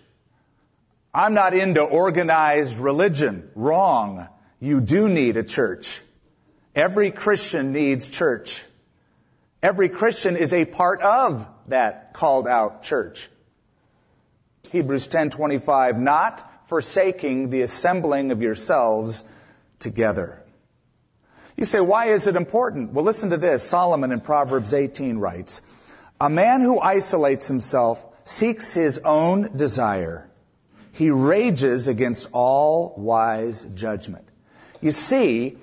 I'm 1.15 1.33
not 1.33 1.55
into 1.55 1.81
organized 1.81 2.77
religion. 2.79 3.51
Wrong. 3.55 4.29
You 4.61 4.83
do 4.83 5.09
need 5.09 5.39
a 5.39 5.43
church. 5.43 5.99
Every 6.75 7.11
Christian 7.11 7.73
needs 7.73 8.07
church. 8.07 8.63
Every 9.63 9.89
Christian 9.89 10.37
is 10.37 10.53
a 10.53 10.67
part 10.67 11.01
of 11.01 11.49
that 11.69 12.13
called 12.13 12.47
out 12.47 12.83
church. 12.83 13.31
Hebrews 14.73 15.09
10:25 15.09 15.99
not 15.99 16.45
forsaking 16.67 17.49
the 17.49 17.63
assembling 17.63 18.31
of 18.31 18.43
yourselves 18.43 19.25
together. 19.79 20.43
You 21.57 21.65
say, 21.65 21.81
why 21.81 22.11
is 22.11 22.27
it 22.27 22.37
important? 22.37 22.93
Well, 22.93 23.07
listen 23.07 23.31
to 23.31 23.39
this. 23.39 23.63
Solomon 23.63 24.13
in 24.13 24.21
Proverbs 24.21 24.75
18 24.75 25.17
writes, 25.17 25.63
A 26.21 26.29
man 26.29 26.61
who 26.61 26.79
isolates 26.79 27.49
himself 27.49 28.05
seeks 28.29 28.75
his 28.75 28.99
own 28.99 29.57
desire. 29.57 30.29
He 30.93 31.11
rages 31.11 31.89
against 31.89 32.29
all 32.33 32.93
wise 32.99 33.65
judgment. 33.65 34.29
You 34.83 34.93
see, 34.93 35.57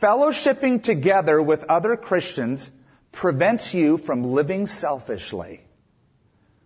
fellowshipping 0.00 0.82
together 0.82 1.42
with 1.42 1.64
other 1.64 1.94
Christians 1.96 2.70
prevents 3.12 3.74
you 3.74 3.98
from 3.98 4.24
living 4.24 4.66
selfishly. 4.66 5.60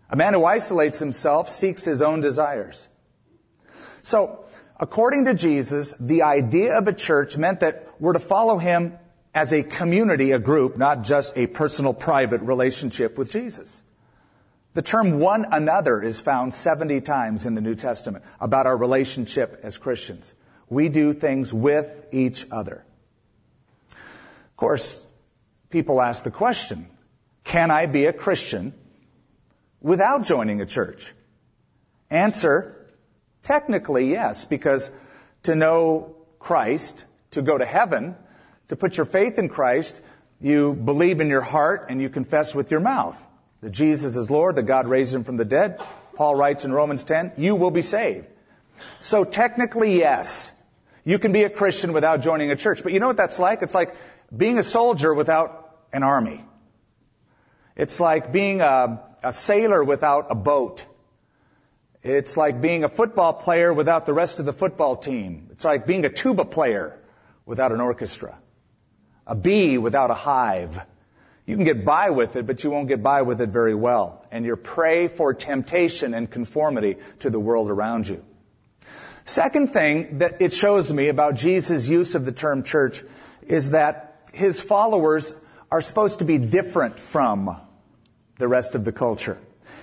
A 0.09 0.15
man 0.15 0.35
who 0.35 0.45
isolates 0.45 1.01
himself 1.01 1.49
seeks 1.49 1.85
his 1.85 2.01
own 2.01 2.21
desires. 2.21 2.89
So, 4.03 4.45
according 4.79 5.25
to 5.25 5.35
Jesus, 5.35 5.95
the 5.95 6.23
idea 6.23 6.79
of 6.79 6.87
a 6.87 6.93
church 6.93 7.37
meant 7.37 7.61
that 7.61 7.89
we're 7.99 8.13
to 8.13 8.21
follow 8.21 8.59
him 8.59 8.97
as 9.35 9.53
a 9.53 9.65
community, 9.65 10.31
a 10.31 10.39
group, 10.39 10.77
not 10.77 11.03
just 11.03 11.37
a 11.37 11.49
personal, 11.49 11.93
private 11.93 12.41
relationship 12.41 13.19
with 13.19 13.33
Jesus. 13.33 13.83
The 14.75 14.83
term 14.83 15.19
one 15.19 15.47
another 15.51 16.03
is 16.03 16.21
found 16.21 16.55
70 16.55 17.01
times 17.01 17.47
in 17.47 17.55
the 17.55 17.61
New 17.61 17.75
Testament 17.75 18.25
about 18.41 18.67
our 18.67 18.77
relationship 18.77 19.61
as 19.63 19.79
Christians. 19.79 20.33
We 20.69 20.89
do 20.89 21.13
things 21.13 21.53
with 21.53 22.07
each 22.13 22.47
other. 22.53 22.85
Of 23.93 24.57
course, 24.57 25.05
people 25.71 26.01
ask 26.01 26.23
the 26.23 26.31
question, 26.31 26.87
can 27.43 27.71
I 27.71 27.87
be 27.87 28.07
a 28.07 28.13
Christian 28.13 28.73
without 29.81 30.23
joining 30.25 30.61
a 30.61 30.67
church? 30.67 31.13
Answer, 32.11 32.81
Technically, 33.43 34.11
yes, 34.11 34.45
because 34.45 34.91
to 35.45 35.55
know 35.55 36.15
Christ, 36.39 37.05
to 37.33 37.43
go 37.43 37.57
to 37.57 37.65
heaven, 37.65 38.15
to 38.69 38.77
put 38.77 38.97
your 38.97 39.07
faith 39.07 39.39
in 39.39 39.49
Christ, 39.49 40.03
you 40.41 40.75
believe 40.75 41.21
in 41.21 41.29
your 41.29 41.41
heart 41.41 41.87
and 41.89 42.01
you 42.01 42.09
confess 42.09 42.55
with 42.55 42.71
your 42.71 42.81
mouth 42.81 43.27
that 43.61 43.71
Jesus 43.71 44.17
is 44.17 44.31
Lord, 44.31 44.57
that 44.57 44.65
God 44.65 44.89
raised 44.89 45.15
him 45.15 45.25
from 45.25 45.37
the 45.37 45.45
dead. 45.45 45.81
Paul 46.15 46.35
writes 46.35 46.65
in 46.65 46.73
Romans 46.73 47.05
10, 47.05 47.33
you 47.37 47.57
will 47.57 47.71
be 47.71 47.83
saved. 47.83 48.27
So 48.99 49.25
technically, 49.25 49.99
yes, 49.99 50.53
you 51.05 51.19
can 51.19 51.33
be 51.33 51.45
a 51.45 51.51
Christian 51.51 51.93
without 51.93 52.21
joining 52.21 52.51
a 52.51 52.57
church. 52.57 52.83
But 52.83 52.93
you 52.93 53.01
know 53.01 53.09
what 53.09 53.17
that's 53.17 53.39
like? 53.39 53.63
It's 53.63 53.75
like 53.75 53.95
being 54.35 54.59
a 54.59 54.63
soldier 54.63 55.15
without 55.15 55.77
an 55.93 56.03
army. 56.03 56.45
It's 57.77 58.01
like 58.01 58.33
being 58.33 58.61
a, 58.61 59.03
a 59.23 59.33
sailor 59.33 59.83
without 59.83 60.27
a 60.31 60.35
boat. 60.35 60.85
It's 62.03 62.37
like 62.37 62.61
being 62.61 62.85
a 62.85 62.89
football 62.89 63.33
player 63.33 63.73
without 63.73 64.07
the 64.07 64.13
rest 64.13 64.41
of 64.41 64.47
the 64.47 64.53
football 64.53 64.97
team. 64.97 65.49
It's 65.53 65.65
like 65.65 65.87
being 65.87 66.05
a 66.05 66.11
tuba 66.11 66.45
player 66.45 66.99
without 67.45 67.73
an 67.73 67.81
orchestra. 67.81 68.39
A 69.27 69.35
bee 69.35 69.79
without 69.79 70.11
a 70.11 70.15
hive. 70.15 70.81
You 71.51 71.57
can 71.57 71.65
get 71.65 71.85
by 71.85 72.11
with 72.11 72.37
it, 72.37 72.47
but 72.47 72.63
you 72.63 72.71
won't 72.71 72.87
get 72.87 73.03
by 73.03 73.23
with 73.23 73.41
it 73.41 73.49
very 73.49 73.75
well. 73.75 74.25
And 74.31 74.45
you're 74.45 74.55
prey 74.55 75.09
for 75.09 75.35
temptation 75.35 76.15
and 76.15 76.31
conformity 76.31 76.99
to 77.21 77.31
the 77.31 77.41
world 77.41 77.71
around 77.71 78.07
you. 78.07 78.25
Second 79.25 79.73
thing 79.73 80.19
that 80.19 80.41
it 80.41 80.53
shows 80.53 80.93
me 80.93 81.09
about 81.09 81.35
Jesus' 81.35 81.89
use 81.89 82.15
of 82.15 82.25
the 82.25 82.31
term 82.31 82.63
church 82.63 83.03
is 83.43 83.73
that 83.73 84.23
his 84.33 84.63
followers 84.63 85.35
are 85.73 85.81
supposed 85.81 86.21
to 86.21 86.25
be 86.25 86.39
different 86.39 87.01
from 87.01 87.61
the 88.39 88.47
rest 88.47 88.77
of 88.77 88.85
the 88.85 88.93
culture. 88.93 89.37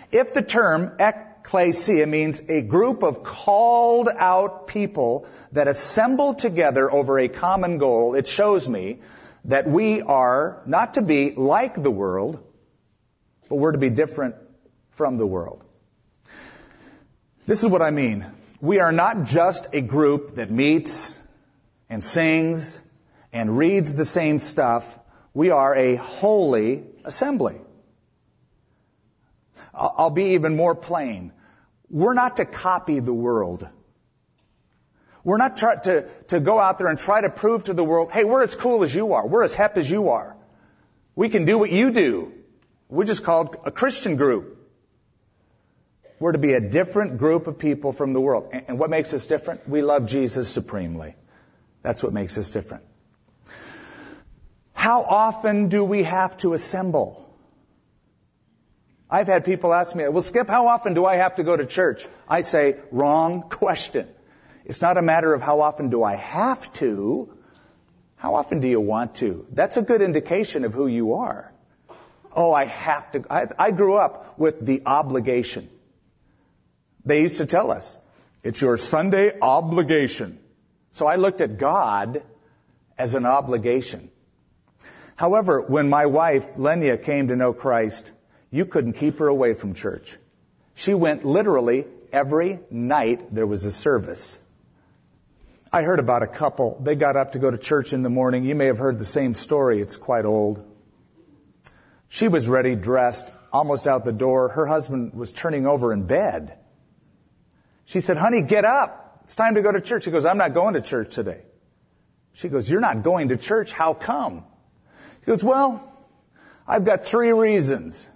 If 0.10 0.34
the 0.34 0.42
term 0.42 0.94
ecclesia 1.00 2.08
means 2.08 2.42
a 2.48 2.62
group 2.62 3.04
of 3.04 3.24
called 3.24 4.08
out 4.10 4.68
people 4.68 5.26
that 5.52 5.68
assemble 5.68 6.34
together 6.34 6.90
over 6.92 7.20
a 7.20 7.28
common 7.28 7.78
goal. 7.78 8.16
It 8.16 8.28
shows 8.28 8.68
me 8.68 9.00
that 9.48 9.66
we 9.66 10.02
are 10.02 10.62
not 10.66 10.96
to 10.96 11.02
be 11.02 11.32
like 11.32 11.82
the 11.82 11.92
world, 11.92 12.44
but 13.50 13.56
we're 13.56 13.72
to 13.72 13.78
be 13.78 13.90
different 13.90 14.36
from 14.92 15.18
the 15.18 15.26
world. 15.26 15.64
This 17.46 17.64
is 17.64 17.70
what 17.70 17.82
I 17.82 17.92
mean. 17.92 18.26
We 18.60 18.80
are 18.80 18.92
not 18.92 19.24
just 19.24 19.68
a 19.74 19.82
group 19.82 20.36
that 20.36 20.52
meets 20.52 21.18
and 21.90 22.04
sings 22.04 22.82
and 23.32 23.58
reads 23.58 23.94
the 23.94 24.04
same 24.04 24.40
stuff. 24.40 25.00
We 25.34 25.52
are 25.52 25.74
a 25.74 25.96
holy 25.96 26.84
assembly. 27.06 27.62
I'll 29.74 30.10
be 30.10 30.34
even 30.34 30.56
more 30.56 30.76
plain. 30.76 31.32
We're 31.90 32.16
not 32.16 32.38
to 32.38 32.46
copy 32.46 33.00
the 33.00 33.14
world. 33.14 33.70
We're 35.28 35.36
not 35.36 35.58
trying 35.58 35.82
to, 35.82 36.08
to 36.30 36.40
go 36.40 36.58
out 36.58 36.78
there 36.78 36.88
and 36.88 36.98
try 36.98 37.20
to 37.20 37.30
prove 37.30 37.66
to 37.66 37.74
the 37.74 37.84
world, 37.84 38.14
hey, 38.14 38.24
we're 38.24 38.44
as 38.44 38.56
cool 38.56 38.86
as 38.86 38.96
you 38.96 39.12
are. 39.12 39.28
We're 39.28 39.44
as 39.44 39.54
hep 39.54 39.78
as 39.78 39.90
you 39.90 40.12
are. 40.12 40.38
We 41.16 41.28
can 41.28 41.44
do 41.44 41.58
what 41.58 41.70
you 41.70 41.92
do. 41.92 42.32
We're 42.88 43.04
just 43.04 43.26
called 43.26 43.58
a 43.66 43.70
Christian 43.70 44.16
group. 44.16 44.58
We're 46.18 46.32
to 46.32 46.38
be 46.38 46.54
a 46.54 46.62
different 46.62 47.18
group 47.18 47.48
of 47.48 47.60
people 47.60 47.92
from 47.92 48.14
the 48.14 48.22
world. 48.22 48.52
And 48.54 48.80
what 48.80 48.90
makes 48.90 49.14
us 49.14 49.28
different? 49.28 49.68
We 49.68 49.82
love 49.82 50.06
Jesus 50.06 50.48
supremely. 50.48 51.14
That's 51.82 52.02
what 52.02 52.14
makes 52.14 52.38
us 52.38 52.52
different. 52.52 52.86
How 54.72 55.02
often 55.04 55.68
do 55.68 55.84
we 55.84 56.04
have 56.04 56.38
to 56.38 56.54
assemble? 56.54 57.30
I've 59.10 59.28
had 59.28 59.44
people 59.44 59.74
ask 59.74 59.94
me, 59.94 60.08
well, 60.08 60.22
Skip, 60.22 60.48
how 60.48 60.68
often 60.68 60.94
do 60.94 61.06
I 61.06 61.18
have 61.18 61.36
to 61.36 61.44
go 61.44 61.58
to 61.58 61.66
church? 61.66 62.08
I 62.30 62.40
say, 62.40 62.78
wrong 62.92 63.42
question. 63.50 64.08
It's 64.68 64.82
not 64.82 64.98
a 64.98 65.02
matter 65.02 65.34
of 65.34 65.42
how 65.42 65.62
often 65.62 65.90
do 65.90 66.04
I 66.04 66.16
have 66.16 66.72
to. 66.74 67.34
How 68.18 68.36
often 68.36 68.60
do 68.60 68.68
you 68.68 68.82
want 68.82 69.16
to? 69.16 69.48
That's 69.50 69.78
a 69.78 69.82
good 69.82 70.02
indication 70.02 70.66
of 70.66 70.74
who 70.74 70.88
you 70.88 71.14
are. 71.14 71.54
Oh, 72.36 72.52
I 72.52 72.66
have 72.66 73.10
to. 73.14 73.24
I, 73.30 73.48
I 73.58 73.72
grew 73.72 73.96
up 73.96 74.38
with 74.38 74.66
the 74.66 74.82
obligation. 74.86 75.70
They 77.06 77.22
used 77.22 77.38
to 77.38 77.46
tell 77.46 77.72
us, 77.72 77.98
it's 78.44 78.60
your 78.60 78.76
Sunday 78.76 79.40
obligation. 79.42 80.38
So 80.92 81.08
I 81.08 81.16
looked 81.16 81.40
at 81.40 81.58
God 81.58 82.22
as 82.98 83.14
an 83.14 83.26
obligation. 83.26 84.12
However, 85.16 85.62
when 85.62 85.88
my 85.90 86.08
wife, 86.08 86.58
Lenya, 86.58 87.02
came 87.02 87.30
to 87.30 87.38
know 87.38 87.54
Christ, 87.54 88.12
You 88.52 88.66
couldn't 88.66 88.94
keep 88.94 89.20
her 89.20 89.28
away 89.28 89.54
from 89.54 89.76
church. 89.76 90.18
She 90.76 90.94
went 90.94 91.24
literally 91.24 91.86
every 92.12 92.60
night 92.70 93.34
there 93.34 93.48
was 93.48 93.64
a 93.66 93.72
service. 93.72 94.38
I 95.72 95.82
heard 95.82 96.00
about 96.00 96.24
a 96.24 96.28
couple. 96.28 96.80
They 96.82 96.96
got 96.96 97.16
up 97.16 97.34
to 97.34 97.40
go 97.40 97.52
to 97.52 97.58
church 97.58 97.94
in 97.94 98.02
the 98.02 98.10
morning. 98.10 98.44
You 98.44 98.56
may 98.56 98.68
have 98.68 98.78
heard 98.78 99.00
the 99.00 99.06
same 99.06 99.34
story. 99.34 99.82
It's 99.82 99.98
quite 99.98 100.26
old. 100.26 100.66
She 102.10 102.30
was 102.30 102.48
ready, 102.48 102.76
dressed, 102.76 103.30
almost 103.52 103.88
out 103.88 104.06
the 104.06 104.14
door. 104.14 104.48
Her 104.50 104.66
husband 104.66 105.14
was 105.14 105.34
turning 105.34 105.68
over 105.68 105.92
in 105.92 106.04
bed. 106.04 106.58
She 107.86 108.00
said, 108.00 108.18
honey, 108.18 108.42
get 108.42 108.64
up. 108.64 109.22
It's 109.26 109.36
time 109.36 109.56
to 109.56 109.62
go 109.62 109.72
to 109.72 109.82
church. 109.82 110.06
He 110.06 110.12
goes, 110.12 110.26
I'm 110.26 110.38
not 110.38 110.54
going 110.54 110.76
to 110.76 110.82
church 110.82 111.14
today. 111.16 111.42
She 112.34 112.48
goes, 112.48 112.70
you're 112.70 112.82
not 112.82 113.04
going 113.04 113.30
to 113.30 113.38
church. 113.38 113.74
How 113.74 113.94
come? 113.94 114.46
He 115.20 115.26
goes, 115.26 115.44
well, 115.44 115.84
I've 116.66 116.86
got 116.86 117.06
three 117.06 117.34
reasons. 117.34 118.08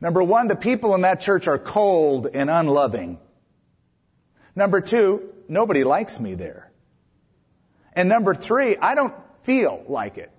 Number 0.00 0.22
one, 0.22 0.48
the 0.48 0.56
people 0.56 0.94
in 0.94 1.00
that 1.00 1.20
church 1.20 1.46
are 1.48 1.58
cold 1.58 2.28
and 2.34 2.50
unloving. 2.50 3.18
Number 4.54 4.80
two, 4.80 5.32
nobody 5.48 5.84
likes 5.84 6.20
me 6.20 6.34
there. 6.34 6.70
And 7.92 8.08
number 8.08 8.34
three, 8.34 8.76
I 8.76 8.94
don't 8.94 9.14
feel 9.42 9.82
like 9.88 10.18
it. 10.18 10.30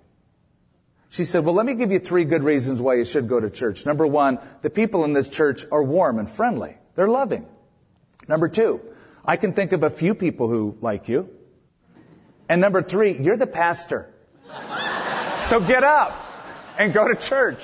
She 1.09 1.25
said, 1.25 1.43
well, 1.43 1.55
let 1.55 1.65
me 1.65 1.73
give 1.73 1.91
you 1.91 1.99
three 1.99 2.23
good 2.23 2.43
reasons 2.43 2.81
why 2.81 2.95
you 2.95 3.05
should 3.05 3.27
go 3.27 3.39
to 3.39 3.49
church. 3.49 3.85
Number 3.85 4.05
one, 4.05 4.39
the 4.61 4.69
people 4.69 5.05
in 5.05 5.13
this 5.13 5.27
church 5.27 5.65
are 5.71 5.83
warm 5.83 6.19
and 6.19 6.29
friendly. 6.29 6.77
They're 6.95 7.07
loving. 7.07 7.47
Number 8.27 8.47
two, 8.47 8.81
I 9.25 9.35
can 9.37 9.53
think 9.53 9.71
of 9.71 9.81
a 9.83 9.89
few 9.89 10.13
people 10.13 10.47
who 10.47 10.77
like 10.81 11.09
you. 11.09 11.29
And 12.47 12.61
number 12.61 12.83
three, 12.83 13.17
you're 13.19 13.37
the 13.37 13.47
pastor. 13.47 14.09
so 15.39 15.59
get 15.59 15.83
up 15.83 16.15
and 16.77 16.93
go 16.93 17.07
to 17.07 17.15
church. 17.15 17.63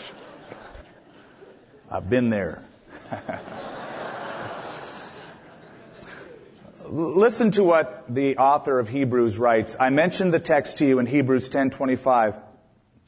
I've 1.89 2.09
been 2.09 2.29
there. 2.29 2.63
Listen 6.95 7.51
to 7.51 7.63
what 7.65 8.05
the 8.07 8.37
author 8.37 8.79
of 8.79 8.87
Hebrews 8.87 9.37
writes. 9.37 9.75
I 9.77 9.89
mentioned 9.89 10.33
the 10.33 10.39
text 10.39 10.77
to 10.77 10.85
you 10.85 10.99
in 10.99 11.05
Hebrews 11.05 11.49
10:25. 11.49 12.39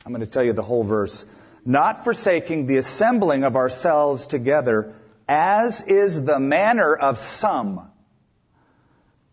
I'm 0.05 0.11
going 0.11 0.25
to 0.25 0.29
tell 0.29 0.43
you 0.43 0.51
the 0.51 0.61
whole 0.61 0.83
verse. 0.83 1.23
Not 1.63 2.03
forsaking 2.03 2.65
the 2.65 2.75
assembling 2.77 3.45
of 3.45 3.55
ourselves 3.55 4.27
together, 4.27 4.93
as 5.25 5.83
is 5.83 6.25
the 6.25 6.37
manner 6.37 6.93
of 6.93 7.17
some, 7.17 7.89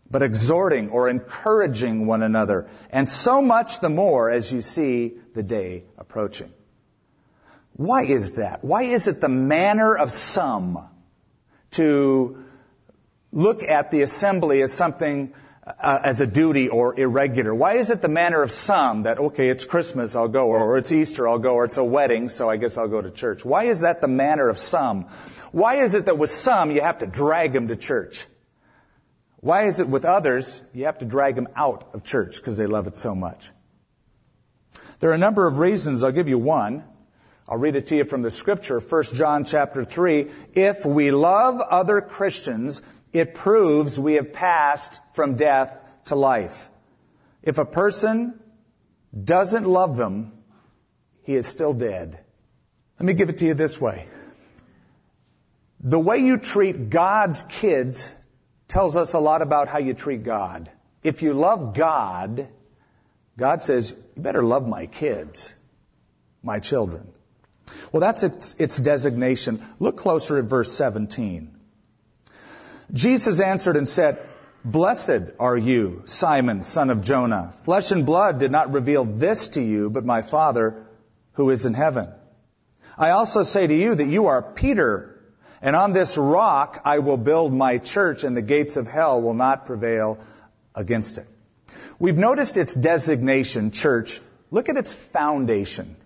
but 0.09 0.23
exhorting 0.23 0.91
or 0.91 1.09
encouraging 1.09 2.07
one 2.07 2.23
another, 2.23 2.69
and 2.91 3.09
so 3.09 3.43
much 3.43 3.81
the 3.81 3.91
more 3.91 4.31
as 4.31 4.53
you 4.53 4.63
see 4.63 5.15
the 5.35 5.43
day 5.43 5.83
approaching. 5.99 6.53
Why 7.73 8.05
is 8.05 8.35
that? 8.35 8.63
Why 8.63 8.85
is 8.85 9.09
it 9.09 9.21
the 9.21 9.29
manner 9.29 9.97
of 9.97 10.13
some 10.13 10.79
to 11.73 12.44
look 13.35 13.65
at 13.65 13.91
the 13.91 14.03
assembly 14.03 14.63
as 14.63 14.73
something 14.73 15.35
uh, 15.67 15.99
as 16.05 16.21
a 16.21 16.27
duty 16.27 16.69
or 16.69 16.99
irregular? 16.99 17.55
Why 17.55 17.75
is 17.75 17.91
it 17.91 18.01
the 18.01 18.09
manner 18.09 18.43
of 18.43 18.51
some 18.51 19.03
that, 19.03 19.19
okay, 19.19 19.49
it's 19.49 19.65
Christmas, 19.65 20.15
I'll 20.15 20.29
go, 20.29 20.49
or 20.49 20.79
it's 20.79 20.93
Easter, 20.93 21.29
I'll 21.29 21.39
go, 21.39 21.55
or 21.55 21.65
it's 21.65 21.77
a 21.77 21.85
wedding, 21.85 22.29
so 22.29 22.49
I 22.49 22.57
guess 22.57 22.79
I'll 22.79 22.89
go 22.89 23.03
to 23.03 23.11
church? 23.11 23.45
Why 23.45 23.65
is 23.65 23.81
that 23.81 24.01
the 24.01 24.09
manner 24.09 24.49
of 24.49 24.57
some? 24.57 25.05
Why 25.51 25.77
is 25.77 25.95
it 25.95 26.07
that 26.07 26.17
with 26.17 26.31
some 26.31 26.71
you 26.71 26.81
have 26.81 26.99
to 26.99 27.07
drag 27.07 27.53
them 27.53 27.69
to 27.69 27.77
church? 27.77 28.25
Why 29.41 29.65
is 29.65 29.81
it 29.81 29.89
with 29.89 30.05
others 30.05 30.63
you 30.73 30.87
have 30.87 31.01
to 31.01 31.05
drag 31.05 31.35
them 31.35 31.49
out 31.57 31.91
of 31.93 32.05
church 32.05 32.37
because 32.37 32.57
they 32.57 32.67
love 32.67 32.87
it 32.87 32.97
so 32.97 33.15
much? 33.15 33.51
There 35.01 35.11
are 35.11 35.15
a 35.15 35.19
number 35.19 35.47
of 35.47 35.59
reasons. 35.59 36.03
I'll 36.03 36.13
give 36.13 36.29
you 36.29 36.39
one. 36.39 36.85
I'll 37.47 37.59
read 37.59 37.77
it 37.77 37.89
to 37.89 37.97
you 37.97 38.05
from 38.05 38.23
the 38.23 38.31
scripture, 38.31 38.81
1 38.81 39.05
John 39.13 39.45
chapter 39.45 39.85
3. 39.85 40.31
If 40.55 40.87
we 40.87 41.11
love 41.11 41.61
other 41.61 42.01
Christians, 42.01 42.81
it 43.15 43.33
proves 43.33 43.99
we 43.99 44.15
have 44.15 44.33
passed 44.33 45.01
from 45.15 45.37
death 45.37 45.81
to 46.07 46.17
life. 46.17 46.69
If 47.43 47.59
a 47.59 47.65
person 47.65 48.39
doesn't 49.33 49.65
love 49.65 49.97
them, 49.97 50.33
he 51.23 51.37
is 51.37 51.47
still 51.47 51.73
dead. 51.73 52.19
Let 52.99 53.07
me 53.07 53.15
give 53.15 53.29
it 53.29 53.39
to 53.39 53.47
you 53.47 53.55
this 53.55 53.81
way. 53.81 54.09
The 55.81 55.99
way 55.99 56.19
you 56.19 56.39
treat 56.39 56.91
God's 56.91 57.45
kids 57.45 58.13
tells 58.67 58.97
us 58.97 59.15
a 59.15 59.21
lot 59.21 59.43
about 59.43 59.69
how 59.69 59.79
you 59.79 59.95
treat 59.95 60.25
God. 60.25 60.69
If 61.05 61.23
you 61.23 61.35
love 61.35 61.75
God, 61.75 62.49
God 63.39 63.63
says, 63.63 63.95
you 64.17 64.23
better 64.23 64.43
love 64.43 64.67
my 64.67 64.87
kids, 64.87 65.55
my 66.43 66.59
children. 66.59 67.07
Well, 67.93 68.01
that's 68.01 68.25
its, 68.25 68.57
its 68.59 68.77
designation. 68.77 69.63
Look 69.79 69.99
closer 69.99 70.39
at 70.39 70.47
verse 70.47 70.73
17. 70.73 71.54
Jesus 72.93 73.41
answered 73.41 73.77
and 73.77 73.89
said, 73.89 74.19
Blessed 74.65 75.35
are 75.39 75.57
you, 75.57 76.03
Simon, 76.07 76.65
son 76.65 76.91
of 76.91 77.03
Jonah. 77.03 77.53
Flesh 77.65 77.91
and 77.91 78.07
blood 78.07 78.39
did 78.39 78.51
not 78.51 78.73
reveal 78.73 79.05
this 79.05 79.49
to 79.49 79.63
you, 79.63 79.91
but 79.91 80.05
my 80.05 80.23
Father 80.23 80.87
who 81.35 81.51
is 81.51 81.67
in 81.67 81.75
heaven. 81.75 82.07
I 82.97 83.11
also 83.11 83.43
say 83.43 83.67
to 83.67 83.75
you 83.75 83.95
that 83.95 84.07
you 84.07 84.27
are 84.27 84.41
Peter, 84.41 85.21
and 85.61 85.77
on 85.77 85.93
this 85.93 86.17
rock 86.17 86.81
I 86.85 87.01
will 87.01 87.17
build 87.17 87.53
my 87.53 87.79
church, 87.79 88.25
and 88.25 88.37
the 88.37 88.43
gates 88.43 88.77
of 88.77 88.87
hell 88.87 89.21
will 89.21 89.35
not 89.35 89.67
prevail 89.67 90.19
against 90.75 91.19
it. 91.19 91.27
We've 91.99 92.19
noticed 92.19 92.57
its 92.57 92.75
designation, 92.75 93.71
church. 93.71 94.21
Look 94.51 94.69
at 94.69 94.77
its 94.77 94.93
foundation. 94.93 95.97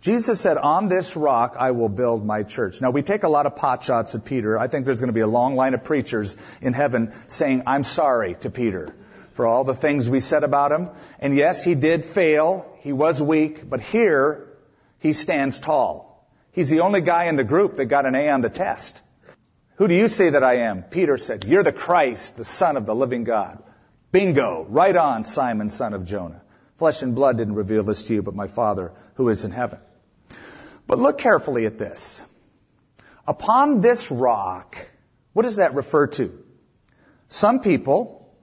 Jesus 0.00 0.40
said, 0.40 0.56
on 0.56 0.88
this 0.88 1.16
rock 1.16 1.56
I 1.58 1.72
will 1.72 1.88
build 1.88 2.24
my 2.24 2.44
church. 2.44 2.80
Now 2.80 2.90
we 2.90 3.02
take 3.02 3.24
a 3.24 3.28
lot 3.28 3.46
of 3.46 3.56
pot 3.56 3.82
shots 3.82 4.14
at 4.14 4.24
Peter. 4.24 4.58
I 4.58 4.68
think 4.68 4.84
there's 4.84 5.00
going 5.00 5.08
to 5.08 5.14
be 5.14 5.20
a 5.20 5.26
long 5.26 5.56
line 5.56 5.74
of 5.74 5.82
preachers 5.82 6.36
in 6.60 6.72
heaven 6.72 7.12
saying, 7.26 7.64
I'm 7.66 7.84
sorry 7.84 8.34
to 8.40 8.50
Peter 8.50 8.94
for 9.32 9.46
all 9.46 9.64
the 9.64 9.74
things 9.74 10.08
we 10.08 10.20
said 10.20 10.44
about 10.44 10.72
him. 10.72 10.90
And 11.18 11.34
yes, 11.34 11.64
he 11.64 11.74
did 11.74 12.04
fail. 12.04 12.76
He 12.80 12.92
was 12.92 13.22
weak, 13.22 13.68
but 13.68 13.80
here 13.80 14.48
he 15.00 15.12
stands 15.12 15.58
tall. 15.58 16.28
He's 16.52 16.70
the 16.70 16.80
only 16.80 17.00
guy 17.00 17.24
in 17.24 17.36
the 17.36 17.44
group 17.44 17.76
that 17.76 17.86
got 17.86 18.06
an 18.06 18.14
A 18.14 18.30
on 18.30 18.40
the 18.40 18.50
test. 18.50 19.00
Who 19.76 19.86
do 19.86 19.94
you 19.94 20.08
say 20.08 20.30
that 20.30 20.42
I 20.42 20.54
am? 20.68 20.82
Peter 20.82 21.18
said, 21.18 21.44
You're 21.44 21.62
the 21.62 21.72
Christ, 21.72 22.36
the 22.36 22.44
Son 22.44 22.76
of 22.76 22.84
the 22.84 22.94
living 22.94 23.24
God. 23.24 23.62
Bingo. 24.10 24.66
Right 24.68 24.96
on, 24.96 25.22
Simon, 25.22 25.68
son 25.68 25.94
of 25.94 26.04
Jonah. 26.04 26.42
Flesh 26.78 27.02
and 27.02 27.14
blood 27.14 27.36
didn't 27.36 27.54
reveal 27.54 27.84
this 27.84 28.02
to 28.04 28.14
you, 28.14 28.22
but 28.22 28.34
my 28.34 28.48
Father 28.48 28.92
who 29.14 29.28
is 29.28 29.44
in 29.44 29.50
heaven. 29.50 29.78
But 30.88 30.98
look 30.98 31.18
carefully 31.18 31.66
at 31.66 31.78
this. 31.78 32.20
Upon 33.26 33.80
this 33.82 34.10
rock, 34.10 34.76
what 35.34 35.42
does 35.42 35.56
that 35.56 35.74
refer 35.74 36.06
to? 36.06 36.36
Some 37.28 37.60
people, 37.60 38.34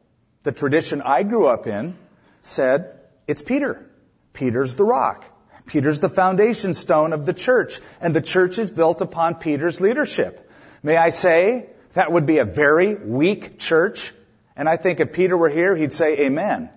the 0.44 0.52
tradition 0.52 1.02
I 1.02 1.24
grew 1.24 1.48
up 1.48 1.66
in, 1.66 1.98
said 2.44 3.00
it's 3.28 3.42
Peter. 3.42 3.90
Peter's 4.32 4.76
the 4.76 4.84
rock. 4.84 5.26
Peter's 5.66 6.00
the 6.00 6.10
foundation 6.10 6.76
stone 6.76 7.14
of 7.14 7.26
the 7.26 7.34
church, 7.34 7.80
and 8.00 8.14
the 8.14 8.22
church 8.22 8.60
is 8.60 8.70
built 8.70 9.02
upon 9.02 9.36
Peter's 9.36 9.82
leadership. 9.82 10.48
May 10.84 10.98
I 10.98 11.10
say, 11.10 11.72
that 11.94 12.12
would 12.12 12.28
be 12.28 12.38
a 12.38 12.46
very 12.46 12.94
weak 12.94 13.58
church, 13.58 14.14
and 14.56 14.70
I 14.70 14.78
think 14.78 15.00
if 15.00 15.14
Peter 15.14 15.36
were 15.36 15.50
here, 15.50 15.76
he'd 15.76 15.94
say 15.94 16.20
amen. 16.20 16.70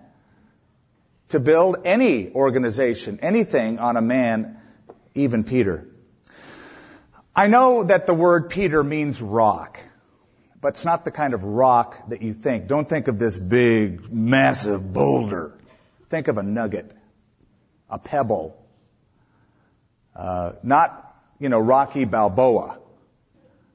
To 1.31 1.41
build 1.41 1.83
any 1.85 2.33
organization, 2.33 3.19
anything 3.21 3.79
on 3.79 3.99
a 3.99 4.03
man 4.03 4.58
even 5.19 5.45
Peter. 5.45 5.87
I 7.35 7.47
know 7.47 7.85
that 7.85 8.07
the 8.07 8.15
word 8.15 8.51
Peter 8.51 8.83
means 8.83 9.23
rock, 9.23 9.79
but 10.61 10.69
it's 10.69 10.85
not 10.85 11.05
the 11.05 11.11
kind 11.11 11.35
of 11.35 11.45
rock 11.45 12.09
that 12.09 12.21
you 12.23 12.33
think. 12.33 12.67
Don't 12.67 12.89
think 12.89 13.09
of 13.09 13.19
this 13.19 13.39
big, 13.39 14.13
massive 14.13 14.93
boulder. 14.93 15.57
Think 16.09 16.29
of 16.29 16.39
a 16.39 16.43
nugget, 16.43 16.91
a 17.89 17.99
pebble. 17.99 18.57
Uh, 20.17 20.53
not, 20.63 21.17
you 21.39 21.49
know, 21.49 21.61
Rocky 21.61 22.05
Balboa. 22.05 22.79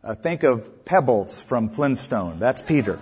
Uh, 0.03 0.15
think 0.15 0.43
of 0.43 0.83
pebbles 0.83 1.41
from 1.41 1.69
Flintstone. 1.69 2.39
That's 2.39 2.61
Peter. 2.61 2.99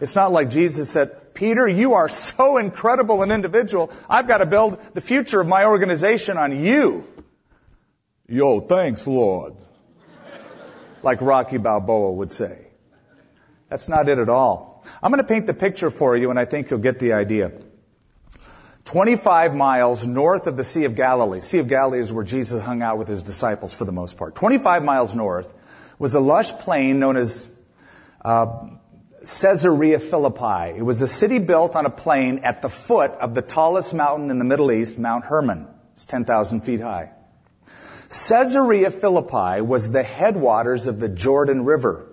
It's 0.00 0.16
not 0.16 0.32
like 0.32 0.50
Jesus 0.50 0.90
said, 0.90 1.27
Peter, 1.38 1.68
you 1.68 1.94
are 1.94 2.08
so 2.08 2.56
incredible 2.56 3.22
an 3.22 3.30
individual. 3.30 3.92
I've 4.10 4.26
got 4.26 4.38
to 4.38 4.46
build 4.46 4.80
the 4.94 5.00
future 5.00 5.40
of 5.40 5.46
my 5.46 5.66
organization 5.66 6.36
on 6.36 6.64
you. 6.64 7.06
Yo, 8.26 8.58
thanks, 8.58 9.06
Lord. 9.06 9.54
Like 11.04 11.20
Rocky 11.20 11.58
Balboa 11.58 12.10
would 12.14 12.32
say. 12.32 12.66
That's 13.68 13.88
not 13.88 14.08
it 14.08 14.18
at 14.18 14.28
all. 14.28 14.84
I'm 15.00 15.12
going 15.12 15.22
to 15.22 15.28
paint 15.28 15.46
the 15.46 15.54
picture 15.54 15.90
for 15.90 16.16
you 16.16 16.30
and 16.30 16.40
I 16.40 16.44
think 16.44 16.70
you'll 16.70 16.80
get 16.80 16.98
the 16.98 17.12
idea. 17.12 17.52
25 18.86 19.54
miles 19.54 20.04
north 20.04 20.48
of 20.48 20.56
the 20.56 20.64
Sea 20.64 20.86
of 20.86 20.96
Galilee. 20.96 21.38
Sea 21.38 21.60
of 21.60 21.68
Galilee 21.68 22.00
is 22.00 22.12
where 22.12 22.24
Jesus 22.24 22.60
hung 22.60 22.82
out 22.82 22.98
with 22.98 23.06
his 23.06 23.22
disciples 23.22 23.72
for 23.72 23.84
the 23.84 23.92
most 23.92 24.16
part. 24.16 24.34
25 24.34 24.82
miles 24.82 25.14
north 25.14 25.54
was 26.00 26.16
a 26.16 26.20
lush 26.20 26.50
plain 26.50 26.98
known 26.98 27.16
as 27.16 27.48
uh, 28.24 28.70
Caesarea 29.24 29.98
Philippi. 29.98 30.78
It 30.78 30.82
was 30.82 31.02
a 31.02 31.08
city 31.08 31.38
built 31.38 31.74
on 31.74 31.86
a 31.86 31.90
plain 31.90 32.40
at 32.40 32.62
the 32.62 32.68
foot 32.68 33.10
of 33.12 33.34
the 33.34 33.42
tallest 33.42 33.92
mountain 33.92 34.30
in 34.30 34.38
the 34.38 34.44
Middle 34.44 34.70
East, 34.70 34.98
Mount 34.98 35.24
Hermon. 35.24 35.66
It's 35.94 36.04
10,000 36.04 36.60
feet 36.60 36.80
high. 36.80 37.10
Caesarea 38.08 38.90
Philippi 38.90 39.60
was 39.60 39.90
the 39.90 40.02
headwaters 40.02 40.86
of 40.86 41.00
the 41.00 41.08
Jordan 41.08 41.64
River. 41.64 42.06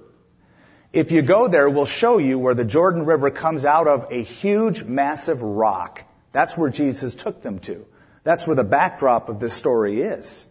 If 0.92 1.12
you 1.12 1.22
go 1.22 1.48
there, 1.48 1.70
we'll 1.70 1.86
show 1.86 2.18
you 2.18 2.40
where 2.40 2.54
the 2.54 2.66
Jordan 2.66 3.06
River 3.06 3.30
comes 3.30 3.66
out 3.66 3.88
of 3.88 4.08
a 4.12 4.24
huge, 4.24 4.84
massive 4.84 5.42
rock. 5.42 6.04
That's 6.32 6.58
where 6.58 6.70
Jesus 6.70 7.16
took 7.16 7.42
them 7.42 7.60
to. 7.60 7.86
That's 8.24 8.48
where 8.48 8.56
the 8.56 8.64
backdrop 8.64 9.30
of 9.30 9.40
this 9.40 9.54
story 9.54 10.02
is. 10.02 10.46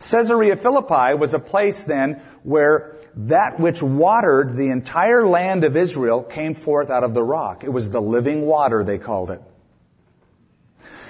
Caesarea 0.00 0.56
Philippi 0.56 1.14
was 1.14 1.34
a 1.34 1.40
place 1.40 1.84
then 1.84 2.20
where 2.44 2.96
that 3.16 3.58
which 3.58 3.82
watered 3.82 4.54
the 4.54 4.70
entire 4.70 5.26
land 5.26 5.64
of 5.64 5.76
Israel 5.76 6.22
came 6.22 6.54
forth 6.54 6.88
out 6.88 7.02
of 7.02 7.14
the 7.14 7.22
rock. 7.22 7.64
It 7.64 7.70
was 7.70 7.90
the 7.90 8.00
living 8.00 8.42
water, 8.42 8.84
they 8.84 8.98
called 8.98 9.30
it. 9.30 9.42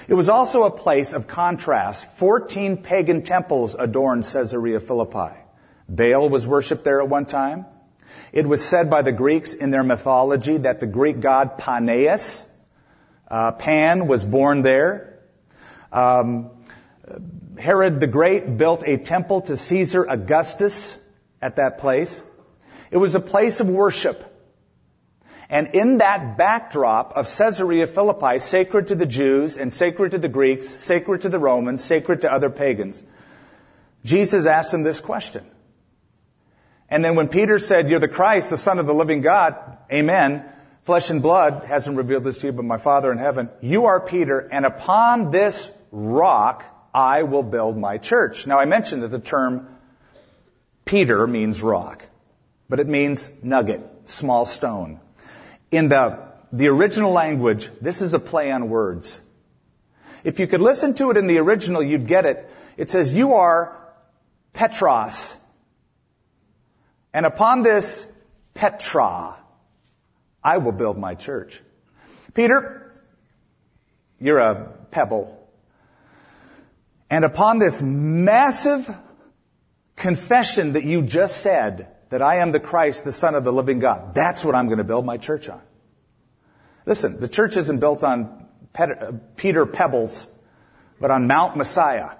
It 0.07 0.15
was 0.15 0.27
also 0.27 0.63
a 0.63 0.71
place 0.71 1.13
of 1.13 1.27
contrast. 1.27 2.07
Fourteen 2.17 2.77
pagan 2.77 3.21
temples 3.21 3.75
adorned 3.75 4.23
Caesarea 4.23 4.79
Philippi. 4.79 5.37
Baal 5.87 6.29
was 6.29 6.47
worshipped 6.47 6.83
there 6.83 6.99
at 7.01 7.07
one 7.07 7.27
time. 7.27 7.67
It 8.33 8.47
was 8.47 8.65
said 8.65 8.89
by 8.89 9.03
the 9.03 9.11
Greeks 9.11 9.53
in 9.53 9.69
their 9.69 9.83
mythology 9.83 10.57
that 10.57 10.79
the 10.79 10.87
Greek 10.87 11.19
god 11.19 11.59
Paneas, 11.59 12.51
uh, 13.27 13.51
Pan, 13.51 14.07
was 14.07 14.25
born 14.25 14.63
there. 14.63 15.19
Um, 15.91 16.49
Herod 17.59 17.99
the 17.99 18.07
Great 18.07 18.57
built 18.57 18.83
a 18.85 18.97
temple 18.97 19.41
to 19.41 19.57
Caesar 19.57 20.03
Augustus 20.03 20.97
at 21.41 21.57
that 21.57 21.79
place. 21.79 22.23
It 22.91 22.97
was 22.97 23.15
a 23.15 23.19
place 23.19 23.59
of 23.59 23.69
worship. 23.69 24.25
And 25.49 25.69
in 25.73 25.97
that 25.97 26.37
backdrop 26.37 27.13
of 27.17 27.25
Caesarea 27.25 27.87
Philippi, 27.87 28.39
sacred 28.39 28.87
to 28.87 28.95
the 28.95 29.05
Jews 29.05 29.57
and 29.57 29.73
sacred 29.73 30.11
to 30.11 30.19
the 30.19 30.29
Greeks, 30.29 30.67
sacred 30.67 31.23
to 31.23 31.29
the 31.29 31.39
Romans, 31.39 31.83
sacred 31.83 32.21
to 32.21 32.31
other 32.31 32.49
pagans, 32.49 33.03
Jesus 34.05 34.45
asked 34.45 34.71
them 34.71 34.83
this 34.83 35.01
question. 35.01 35.43
And 36.87 37.03
then 37.03 37.15
when 37.15 37.27
Peter 37.27 37.59
said, 37.59 37.89
You're 37.89 37.99
the 37.99 38.07
Christ, 38.07 38.49
the 38.49 38.57
Son 38.57 38.79
of 38.79 38.85
the 38.85 38.93
living 38.93 39.21
God, 39.21 39.55
Amen, 39.91 40.45
flesh 40.83 41.09
and 41.09 41.21
blood 41.21 41.65
hasn't 41.65 41.97
revealed 41.97 42.23
this 42.23 42.37
to 42.39 42.47
you, 42.47 42.53
but 42.53 42.65
my 42.65 42.77
Father 42.77 43.11
in 43.11 43.17
heaven, 43.17 43.49
you 43.59 43.85
are 43.85 43.99
Peter, 43.99 44.39
and 44.39 44.65
upon 44.65 45.31
this 45.31 45.71
rock 45.91 46.63
I 46.93 47.23
will 47.23 47.43
build 47.43 47.77
my 47.77 47.97
church. 47.97 48.47
Now 48.47 48.59
I 48.59 48.65
mentioned 48.65 49.03
that 49.03 49.09
the 49.09 49.19
term 49.19 49.67
Peter 50.85 51.27
means 51.27 51.61
rock, 51.61 52.05
but 52.67 52.79
it 52.79 52.87
means 52.87 53.31
nugget, 53.43 53.81
small 54.05 54.45
stone. 54.45 54.99
In 55.71 55.89
the, 55.89 56.19
the 56.51 56.67
original 56.67 57.11
language, 57.11 57.69
this 57.79 58.01
is 58.01 58.13
a 58.13 58.19
play 58.19 58.51
on 58.51 58.69
words. 58.69 59.23
If 60.23 60.39
you 60.39 60.47
could 60.47 60.61
listen 60.61 60.95
to 60.95 61.11
it 61.11 61.17
in 61.17 61.27
the 61.27 61.37
original, 61.37 61.83
you'd 61.83 62.07
get 62.07 62.25
it. 62.25 62.49
It 62.75 62.89
says, 62.89 63.13
you 63.13 63.35
are 63.35 63.77
Petros. 64.53 65.37
And 67.13 67.25
upon 67.25 67.61
this 67.61 68.11
Petra, 68.53 69.35
I 70.43 70.57
will 70.57 70.71
build 70.71 70.97
my 70.97 71.15
church. 71.15 71.61
Peter, 72.33 72.93
you're 74.19 74.39
a 74.39 74.73
pebble. 74.91 75.38
And 77.09 77.25
upon 77.25 77.59
this 77.59 77.81
massive 77.81 78.89
confession 79.95 80.73
that 80.73 80.83
you 80.83 81.01
just 81.01 81.37
said, 81.37 81.95
that 82.09 82.21
I 82.21 82.37
am 82.37 82.51
the 82.51 82.59
Christ, 82.59 83.03
the 83.03 83.11
Son 83.11 83.35
of 83.35 83.43
the 83.43 83.53
living 83.53 83.79
God. 83.79 84.13
That's 84.13 84.43
what 84.43 84.55
I'm 84.55 84.65
going 84.65 84.79
to 84.79 84.83
build 84.83 85.05
my 85.05 85.17
church 85.17 85.47
on. 85.47 85.61
Listen, 86.85 87.19
the 87.19 87.27
church 87.27 87.55
isn't 87.55 87.79
built 87.79 88.03
on 88.03 88.47
uh, 88.77 89.11
Peter 89.35 89.65
Pebbles, 89.65 90.27
but 90.99 91.11
on 91.11 91.27
Mount 91.27 91.55
Messiah. 91.55 92.11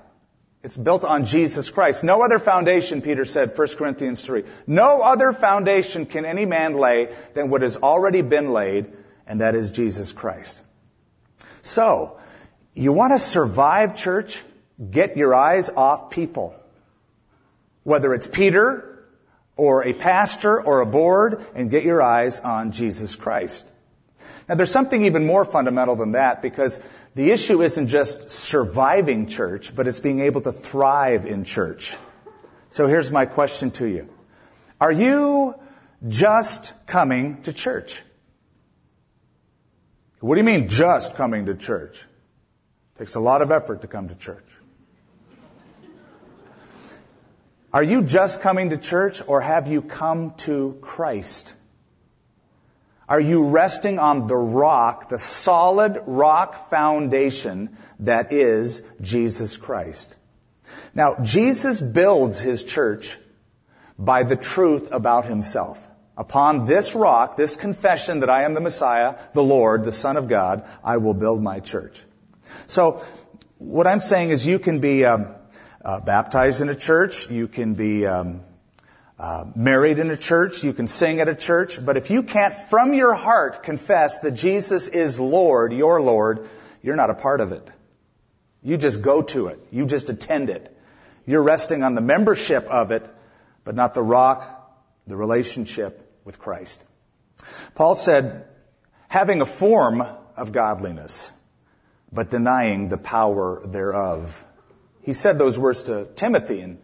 It's 0.61 0.77
built 0.77 1.05
on 1.05 1.25
Jesus 1.25 1.69
Christ. 1.69 2.03
No 2.03 2.21
other 2.21 2.37
foundation, 2.37 3.01
Peter 3.01 3.25
said, 3.25 3.57
1 3.57 3.67
Corinthians 3.77 4.23
3. 4.23 4.43
No 4.67 5.01
other 5.01 5.31
foundation 5.31 6.05
can 6.05 6.25
any 6.25 6.45
man 6.45 6.75
lay 6.75 7.09
than 7.33 7.49
what 7.49 7.61
has 7.61 7.77
already 7.77 8.21
been 8.21 8.51
laid, 8.51 8.91
and 9.25 9.41
that 9.41 9.55
is 9.55 9.71
Jesus 9.71 10.11
Christ. 10.11 10.61
So, 11.61 12.19
you 12.73 12.93
want 12.93 13.13
to 13.13 13.19
survive, 13.19 13.95
church? 13.95 14.41
Get 14.79 15.17
your 15.17 15.35
eyes 15.35 15.69
off 15.69 16.09
people. 16.09 16.55
Whether 17.83 18.13
it's 18.13 18.27
Peter 18.27 19.05
or 19.55 19.83
a 19.85 19.93
pastor 19.93 20.61
or 20.61 20.79
a 20.79 20.85
board 20.85 21.45
and 21.53 21.69
get 21.69 21.83
your 21.83 22.01
eyes 22.01 22.39
on 22.39 22.71
Jesus 22.71 23.15
Christ. 23.17 23.67
Now 24.47 24.55
there's 24.55 24.71
something 24.71 25.05
even 25.05 25.25
more 25.25 25.43
fundamental 25.43 25.95
than 25.95 26.11
that 26.13 26.41
because 26.41 26.79
the 27.13 27.31
issue 27.31 27.61
isn't 27.61 27.87
just 27.87 28.31
surviving 28.31 29.27
church, 29.27 29.75
but 29.75 29.87
it's 29.87 29.99
being 29.99 30.21
able 30.21 30.41
to 30.41 30.51
thrive 30.51 31.25
in 31.25 31.43
church. 31.43 31.95
So 32.69 32.87
here's 32.87 33.11
my 33.11 33.25
question 33.25 33.71
to 33.71 33.85
you. 33.85 34.07
Are 34.79 34.91
you 34.91 35.55
just 36.07 36.73
coming 36.87 37.41
to 37.43 37.53
church? 37.53 38.01
What 40.21 40.35
do 40.35 40.39
you 40.39 40.45
mean 40.45 40.67
just 40.67 41.15
coming 41.15 41.47
to 41.47 41.55
church? 41.55 41.97
It 42.95 42.99
takes 42.99 43.15
a 43.15 43.19
lot 43.19 43.41
of 43.41 43.51
effort 43.51 43.81
to 43.81 43.87
come 43.87 44.07
to 44.09 44.15
church. 44.15 44.45
Are 47.71 47.83
you 47.83 48.01
just 48.01 48.41
coming 48.41 48.71
to 48.71 48.77
church 48.77 49.21
or 49.27 49.41
have 49.41 49.67
you 49.67 49.83
come 49.83 50.33
to 50.37 50.77
Christ? 50.81 51.53
Are 53.07 53.19
you 53.19 53.49
resting 53.49 53.99
on 53.99 54.27
the 54.27 54.35
rock, 54.35 55.09
the 55.09 55.19
solid 55.19 56.01
rock 56.07 56.69
foundation 56.69 57.77
that 57.99 58.31
is 58.31 58.81
Jesus 59.01 59.57
Christ? 59.57 60.15
Now, 60.95 61.17
Jesus 61.21 61.79
builds 61.79 62.39
his 62.39 62.63
church 62.63 63.17
by 63.97 64.23
the 64.23 64.35
truth 64.35 64.91
about 64.91 65.25
himself. 65.25 65.85
Upon 66.17 66.65
this 66.65 66.95
rock, 66.95 67.35
this 67.35 67.55
confession 67.55 68.21
that 68.21 68.29
I 68.29 68.43
am 68.43 68.53
the 68.53 68.61
Messiah, 68.61 69.15
the 69.33 69.43
Lord, 69.43 69.83
the 69.83 69.91
Son 69.91 70.17
of 70.17 70.27
God, 70.27 70.67
I 70.83 70.97
will 70.97 71.13
build 71.13 71.41
my 71.41 71.59
church. 71.59 72.03
So, 72.67 73.03
what 73.57 73.87
I'm 73.87 73.99
saying 73.99 74.29
is 74.29 74.45
you 74.45 74.59
can 74.59 74.79
be 74.79 75.05
um, 75.05 75.35
uh, 75.83 75.99
baptized 75.99 76.61
in 76.61 76.69
a 76.69 76.75
church, 76.75 77.29
you 77.29 77.47
can 77.47 77.73
be 77.73 78.05
um, 78.05 78.41
uh, 79.17 79.45
married 79.55 79.99
in 79.99 80.11
a 80.11 80.17
church, 80.17 80.63
you 80.63 80.73
can 80.73 80.87
sing 80.87 81.19
at 81.19 81.27
a 81.27 81.35
church, 81.35 81.83
but 81.83 81.97
if 81.97 82.09
you 82.09 82.23
can't 82.23 82.53
from 82.53 82.93
your 82.93 83.13
heart 83.13 83.63
confess 83.63 84.19
that 84.19 84.31
Jesus 84.31 84.87
is 84.87 85.19
Lord, 85.19 85.73
your 85.73 86.01
Lord, 86.01 86.47
you're 86.81 86.95
not 86.95 87.09
a 87.09 87.15
part 87.15 87.41
of 87.41 87.51
it. 87.51 87.67
You 88.63 88.77
just 88.77 89.01
go 89.01 89.21
to 89.21 89.47
it. 89.47 89.59
You 89.71 89.85
just 89.85 90.09
attend 90.09 90.49
it. 90.49 90.75
You're 91.25 91.43
resting 91.43 91.83
on 91.83 91.95
the 91.95 92.01
membership 92.01 92.65
of 92.65 92.91
it, 92.91 93.05
but 93.63 93.75
not 93.75 93.93
the 93.93 94.01
rock, 94.01 94.73
the 95.07 95.15
relationship 95.15 96.09
with 96.25 96.39
Christ. 96.39 96.83
Paul 97.75 97.95
said, 97.95 98.45
having 99.07 99.41
a 99.41 99.45
form 99.45 100.01
of 100.35 100.51
godliness, 100.51 101.31
but 102.11 102.29
denying 102.29 102.89
the 102.89 102.97
power 102.97 103.65
thereof. 103.65 104.43
He 105.03 105.13
said 105.13 105.37
those 105.37 105.57
words 105.57 105.83
to 105.83 106.07
Timothy 106.15 106.61
in 106.61 106.79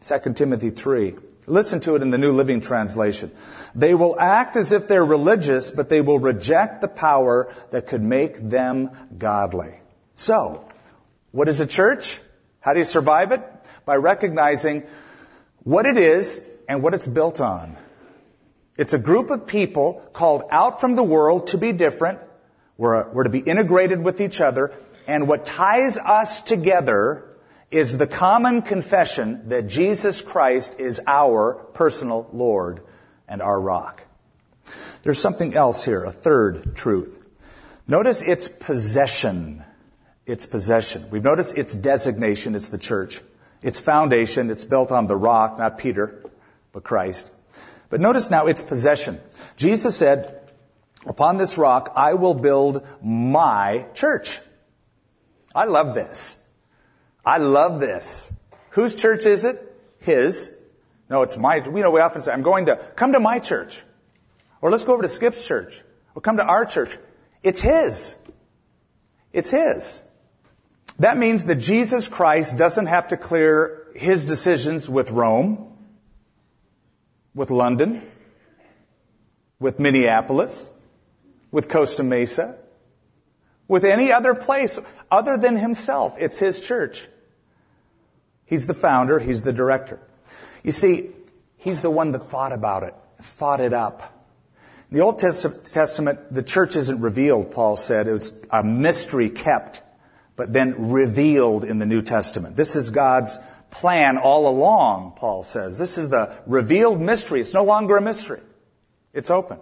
2 0.00 0.32
Timothy 0.34 0.70
3. 0.70 1.16
Listen 1.46 1.80
to 1.80 1.96
it 1.96 2.02
in 2.02 2.10
the 2.10 2.18
New 2.18 2.32
Living 2.32 2.60
Translation. 2.60 3.32
They 3.74 3.94
will 3.94 4.18
act 4.20 4.56
as 4.56 4.72
if 4.72 4.86
they're 4.86 5.04
religious, 5.04 5.70
but 5.70 5.88
they 5.88 6.00
will 6.00 6.18
reject 6.18 6.82
the 6.82 6.88
power 6.88 7.52
that 7.70 7.86
could 7.86 8.02
make 8.02 8.36
them 8.36 8.90
godly. 9.16 9.74
So, 10.14 10.68
what 11.32 11.48
is 11.48 11.60
a 11.60 11.66
church? 11.66 12.20
How 12.60 12.74
do 12.74 12.80
you 12.80 12.84
survive 12.84 13.32
it? 13.32 13.42
By 13.86 13.96
recognizing 13.96 14.84
what 15.64 15.86
it 15.86 15.96
is 15.96 16.46
and 16.68 16.82
what 16.82 16.94
it's 16.94 17.06
built 17.06 17.40
on. 17.40 17.76
It's 18.76 18.92
a 18.92 18.98
group 18.98 19.30
of 19.30 19.46
people 19.46 20.02
called 20.12 20.44
out 20.50 20.80
from 20.80 20.94
the 20.94 21.02
world 21.02 21.48
to 21.48 21.58
be 21.58 21.72
different. 21.72 22.20
We're, 22.76 23.10
we're 23.10 23.24
to 23.24 23.30
be 23.30 23.40
integrated 23.40 24.02
with 24.02 24.20
each 24.20 24.40
other 24.40 24.72
and 25.08 25.26
what 25.26 25.46
ties 25.46 25.96
us 25.96 26.42
together 26.42 27.24
is 27.70 27.96
the 27.96 28.06
common 28.06 28.60
confession 28.60 29.48
that 29.48 29.66
Jesus 29.66 30.20
Christ 30.20 30.78
is 30.78 31.00
our 31.06 31.54
personal 31.54 32.28
Lord 32.32 32.80
and 33.26 33.40
our 33.40 33.58
rock. 33.58 34.02
There's 35.02 35.18
something 35.18 35.54
else 35.54 35.82
here, 35.82 36.04
a 36.04 36.12
third 36.12 36.76
truth. 36.76 37.18
Notice 37.86 38.20
its 38.20 38.48
possession. 38.48 39.64
Its 40.26 40.44
possession. 40.44 41.04
We've 41.10 41.24
noticed 41.24 41.56
its 41.56 41.74
designation, 41.74 42.54
it's 42.54 42.68
the 42.68 42.76
church. 42.76 43.22
Its 43.62 43.80
foundation, 43.80 44.50
it's 44.50 44.66
built 44.66 44.92
on 44.92 45.06
the 45.06 45.16
rock, 45.16 45.58
not 45.58 45.78
Peter, 45.78 46.22
but 46.72 46.84
Christ. 46.84 47.30
But 47.88 48.02
notice 48.02 48.30
now 48.30 48.46
its 48.46 48.62
possession. 48.62 49.18
Jesus 49.56 49.96
said, 49.96 50.38
upon 51.06 51.38
this 51.38 51.56
rock 51.56 51.92
I 51.96 52.12
will 52.14 52.34
build 52.34 52.86
my 53.02 53.86
church. 53.94 54.38
I 55.54 55.64
love 55.64 55.94
this. 55.94 56.42
I 57.24 57.38
love 57.38 57.80
this. 57.80 58.32
Whose 58.70 58.94
church 58.94 59.26
is 59.26 59.44
it? 59.44 59.60
His. 60.00 60.56
No, 61.10 61.22
it's 61.22 61.36
my, 61.36 61.56
you 61.56 61.82
know, 61.82 61.90
we 61.90 62.00
often 62.00 62.22
say, 62.22 62.32
I'm 62.32 62.42
going 62.42 62.66
to, 62.66 62.76
come 62.76 63.12
to 63.12 63.20
my 63.20 63.38
church. 63.38 63.82
Or 64.60 64.70
let's 64.70 64.84
go 64.84 64.94
over 64.94 65.02
to 65.02 65.08
Skip's 65.08 65.46
church. 65.46 65.82
Or 66.14 66.20
come 66.20 66.36
to 66.36 66.44
our 66.44 66.64
church. 66.64 66.96
It's 67.42 67.60
his. 67.60 68.14
It's 69.32 69.50
his. 69.50 70.02
That 70.98 71.16
means 71.16 71.44
that 71.44 71.56
Jesus 71.56 72.08
Christ 72.08 72.58
doesn't 72.58 72.86
have 72.86 73.08
to 73.08 73.16
clear 73.16 73.86
his 73.94 74.26
decisions 74.26 74.90
with 74.90 75.10
Rome, 75.10 75.72
with 77.34 77.50
London, 77.50 78.02
with 79.60 79.78
Minneapolis, 79.78 80.70
with 81.50 81.68
Costa 81.68 82.02
Mesa, 82.02 82.56
with 83.68 83.84
any 83.84 84.10
other 84.10 84.34
place 84.34 84.78
other 85.10 85.36
than 85.36 85.56
himself. 85.56 86.16
It's 86.18 86.38
his 86.38 86.60
church. 86.60 87.06
He's 88.46 88.66
the 88.66 88.74
founder, 88.74 89.18
he's 89.18 89.42
the 89.42 89.52
director. 89.52 90.00
You 90.64 90.72
see, 90.72 91.10
he's 91.58 91.82
the 91.82 91.90
one 91.90 92.12
that 92.12 92.26
thought 92.26 92.52
about 92.52 92.82
it, 92.82 92.94
thought 93.20 93.60
it 93.60 93.74
up. 93.74 94.14
In 94.90 94.96
the 94.96 95.04
Old 95.04 95.18
Testament, 95.18 96.32
the 96.32 96.42
church 96.42 96.74
isn't 96.74 97.02
revealed, 97.02 97.50
Paul 97.50 97.76
said. 97.76 98.08
It 98.08 98.12
was 98.12 98.42
a 98.50 98.64
mystery 98.64 99.28
kept, 99.28 99.82
but 100.34 100.50
then 100.50 100.90
revealed 100.90 101.64
in 101.64 101.78
the 101.78 101.84
New 101.84 102.00
Testament. 102.00 102.56
This 102.56 102.74
is 102.74 102.88
God's 102.88 103.38
plan 103.70 104.16
all 104.16 104.48
along, 104.48 105.12
Paul 105.16 105.42
says. 105.42 105.76
This 105.76 105.98
is 105.98 106.08
the 106.08 106.34
revealed 106.46 106.98
mystery. 106.98 107.40
It's 107.40 107.52
no 107.52 107.64
longer 107.64 107.98
a 107.98 108.00
mystery. 108.00 108.40
It's 109.12 109.30
open. 109.30 109.58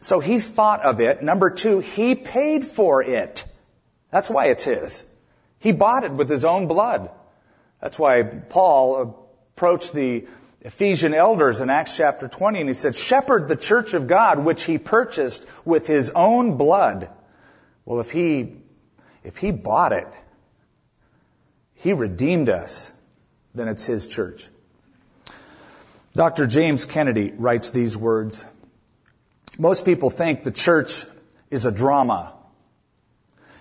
So 0.00 0.20
he 0.20 0.38
thought 0.38 0.82
of 0.82 1.00
it. 1.00 1.22
Number 1.22 1.50
two, 1.50 1.80
he 1.80 2.14
paid 2.14 2.64
for 2.64 3.02
it. 3.02 3.44
That's 4.10 4.30
why 4.30 4.46
it's 4.46 4.64
his. 4.64 5.04
He 5.58 5.72
bought 5.72 6.04
it 6.04 6.12
with 6.12 6.28
his 6.28 6.44
own 6.44 6.68
blood. 6.68 7.10
That's 7.80 7.98
why 7.98 8.22
Paul 8.22 9.30
approached 9.56 9.92
the 9.92 10.26
Ephesian 10.60 11.14
elders 11.14 11.60
in 11.60 11.70
Acts 11.70 11.96
chapter 11.96 12.28
20 12.28 12.60
and 12.60 12.68
he 12.68 12.74
said, 12.74 12.96
shepherd 12.96 13.48
the 13.48 13.56
church 13.56 13.94
of 13.94 14.06
God 14.06 14.44
which 14.44 14.64
he 14.64 14.78
purchased 14.78 15.48
with 15.64 15.86
his 15.86 16.10
own 16.10 16.56
blood. 16.56 17.08
Well, 17.84 18.00
if 18.00 18.10
he, 18.10 18.56
if 19.22 19.36
he 19.36 19.50
bought 19.50 19.92
it, 19.92 20.08
he 21.74 21.92
redeemed 21.92 22.48
us, 22.48 22.92
then 23.54 23.68
it's 23.68 23.84
his 23.84 24.08
church. 24.08 24.48
Dr. 26.14 26.46
James 26.46 26.84
Kennedy 26.84 27.32
writes 27.36 27.70
these 27.70 27.96
words. 27.96 28.44
Most 29.58 29.84
people 29.84 30.08
think 30.08 30.44
the 30.44 30.52
church 30.52 31.04
is 31.50 31.66
a 31.66 31.72
drama 31.72 32.32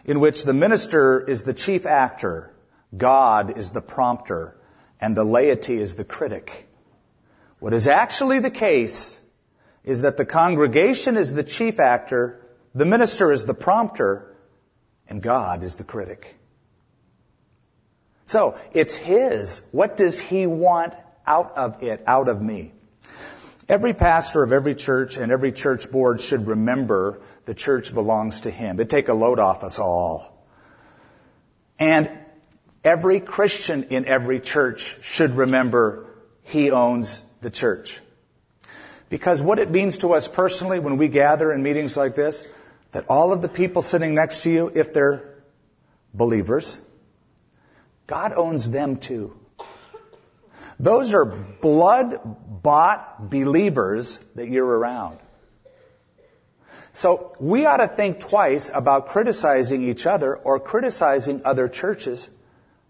in 0.06 0.20
which 0.20 0.44
the 0.44 0.54
minister 0.54 1.20
is 1.20 1.44
the 1.44 1.54
chief 1.54 1.88
actor, 1.88 2.54
God 2.96 3.58
is 3.58 3.72
the 3.72 3.82
prompter, 3.82 4.56
and 5.02 5.18
the 5.18 5.24
laity 5.24 5.76
is 5.76 5.96
the 5.96 6.06
critic. 6.06 6.68
What 7.60 7.74
is 7.74 7.88
actually 7.88 8.40
the 8.40 8.52
case 8.52 9.20
is 9.84 10.04
that 10.04 10.18
the 10.18 10.26
congregation 10.26 11.18
is 11.18 11.34
the 11.34 11.44
chief 11.44 11.80
actor, 11.80 12.46
the 12.76 12.86
minister 12.86 13.32
is 13.32 13.46
the 13.46 13.56
prompter, 13.56 14.36
and 15.10 15.20
God 15.20 15.64
is 15.64 15.78
the 15.78 15.84
critic. 15.84 16.36
So, 18.26 18.60
it's 18.72 18.96
His. 18.96 19.66
What 19.72 19.98
does 19.98 20.20
He 20.20 20.46
want 20.46 20.94
out 21.26 21.58
of 21.58 21.82
it, 21.82 22.04
out 22.06 22.28
of 22.28 22.42
me? 22.42 22.74
Every 23.70 23.94
pastor 23.94 24.44
of 24.44 24.54
every 24.54 24.76
church 24.76 25.18
and 25.18 25.32
every 25.32 25.52
church 25.52 25.92
board 25.92 26.22
should 26.22 26.48
remember 26.48 27.20
the 27.46 27.54
church 27.54 27.94
belongs 27.94 28.42
to 28.42 28.52
Him. 28.52 28.80
It'd 28.80 28.90
take 28.90 29.10
a 29.10 29.14
load 29.14 29.40
off 29.40 29.64
us 29.64 29.78
all. 29.80 30.34
And 31.78 32.10
every 32.84 33.20
Christian 33.20 33.84
in 33.90 34.06
every 34.06 34.40
church 34.40 34.98
should 35.04 35.32
remember 35.32 36.06
He 36.44 36.72
owns 36.72 37.24
the 37.42 37.50
church. 37.50 38.00
Because 39.10 39.42
what 39.42 39.60
it 39.60 39.70
means 39.70 40.00
to 40.00 40.14
us 40.14 40.28
personally 40.28 40.80
when 40.80 40.98
we 40.98 41.10
gather 41.10 41.52
in 41.52 41.62
meetings 41.62 41.98
like 41.98 42.16
this, 42.16 42.48
that 42.94 43.06
all 43.10 43.34
of 43.34 43.42
the 43.42 43.50
people 43.50 43.82
sitting 43.82 44.16
next 44.16 44.44
to 44.44 44.52
you, 44.52 44.72
if 44.74 44.94
they're 44.94 45.44
believers, 46.14 46.80
God 48.06 48.32
owns 48.34 48.70
them 48.70 48.98
too. 48.98 49.38
Those 50.80 51.14
are 51.14 51.26
blood 51.26 52.20
bought 52.64 53.30
believers 53.30 54.18
that 54.36 54.48
you're 54.48 54.66
around. 54.66 55.20
So 56.94 57.36
we 57.40 57.66
ought 57.66 57.78
to 57.78 57.88
think 57.88 58.20
twice 58.20 58.72
about 58.74 59.10
criticizing 59.10 59.84
each 59.84 60.06
other 60.06 60.36
or 60.36 60.60
criticizing 60.60 61.42
other 61.46 61.68
churches 61.68 62.30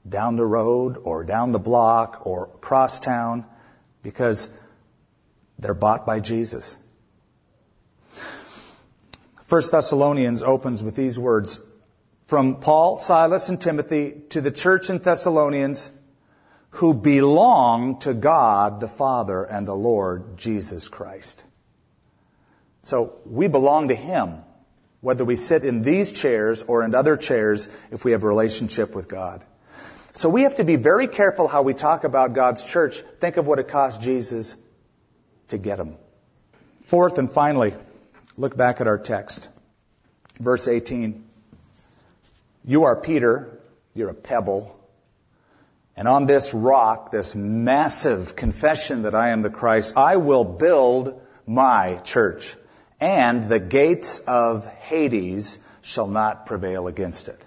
down 0.08 0.38
the 0.38 0.45
road 0.45 0.97
or 1.04 1.23
down 1.23 1.52
the 1.52 1.60
block 1.60 2.26
or 2.26 2.45
across 2.45 3.00
town 3.00 3.45
because 4.04 4.50
they're 5.60 5.73
bought 5.73 6.06
by 6.06 6.19
Jesus. 6.19 6.78
1 9.50 9.62
Thessalonians 9.71 10.43
opens 10.43 10.84
with 10.84 10.95
these 10.95 11.17
words 11.17 11.60
from 12.28 12.58
Paul, 12.60 13.00
Silas, 13.00 13.50
and 13.50 13.62
Timothy 13.62 14.13
to 14.30 14.41
the 14.41 14.52
church 14.52 14.89
in 14.89 15.00
Thessalonians 15.00 15.89
who 16.69 16.93
belong 16.93 17.99
to 17.99 18.13
God 18.13 18.80
the 18.80 18.88
Father 18.88 19.43
and 19.43 19.67
the 19.67 19.75
Lord 19.75 20.38
Jesus 20.38 20.88
Christ. 20.88 21.43
So 22.84 23.15
we 23.25 23.47
belong 23.47 23.88
to 23.89 23.95
Him, 23.95 24.43
whether 25.01 25.25
we 25.25 25.36
sit 25.36 25.63
in 25.63 25.82
these 25.82 26.12
chairs 26.12 26.63
or 26.63 26.84
in 26.84 26.93
other 26.93 27.17
chairs 27.17 27.69
if 27.91 28.06
we 28.06 28.12
have 28.12 28.23
a 28.23 28.27
relationship 28.27 28.95
with 28.95 29.08
God. 29.08 29.43
So 30.13 30.30
we 30.30 30.43
have 30.43 30.56
to 30.56 30.63
be 30.63 30.77
very 30.77 31.08
careful 31.08 31.47
how 31.47 31.62
we 31.62 31.73
talk 31.73 32.03
about 32.03 32.34
God's 32.34 32.63
church. 32.63 33.01
Think 33.19 33.38
of 33.38 33.45
what 33.45 33.60
it 33.60 33.67
cost 33.67 34.01
Jesus 34.01 34.56
to 35.49 35.58
get 35.58 35.77
them. 35.77 35.95
Fourth 36.88 37.17
and 37.17 37.30
finally, 37.30 37.73
look 38.38 38.58
back 38.58 38.82
at 38.82 38.88
our 38.88 38.97
text. 38.97 39.47
Verse 40.39 40.67
18. 40.67 41.23
You 42.65 42.86
are 42.86 42.95
Peter, 42.95 43.60
you're 43.93 44.10
a 44.10 44.13
pebble, 44.13 44.77
and 45.97 46.07
on 46.07 46.27
this 46.27 46.53
rock, 46.53 47.12
this 47.12 47.33
massive 47.33 48.36
confession 48.36 49.01
that 49.01 49.15
I 49.15 49.29
am 49.29 49.41
the 49.41 49.49
Christ, 49.49 49.97
I 49.97 50.17
will 50.17 50.43
build 50.43 51.19
my 51.47 51.99
church, 52.03 52.55
and 52.99 53.49
the 53.49 53.60
gates 53.60 54.19
of 54.19 54.67
Hades 54.67 55.57
shall 55.81 56.07
not 56.07 56.45
prevail 56.45 56.88
against 56.88 57.29
it. 57.29 57.41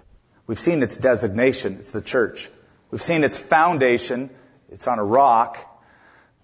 We've 0.47 0.59
seen 0.59 0.83
its 0.83 0.97
designation, 0.97 1.75
it's 1.75 1.91
the 1.91 2.01
church. 2.01 2.49
We've 2.91 3.01
seen 3.01 3.23
its 3.23 3.39
foundation, 3.39 4.29
it's 4.69 4.87
on 4.87 4.99
a 4.99 5.03
rock. 5.03 5.57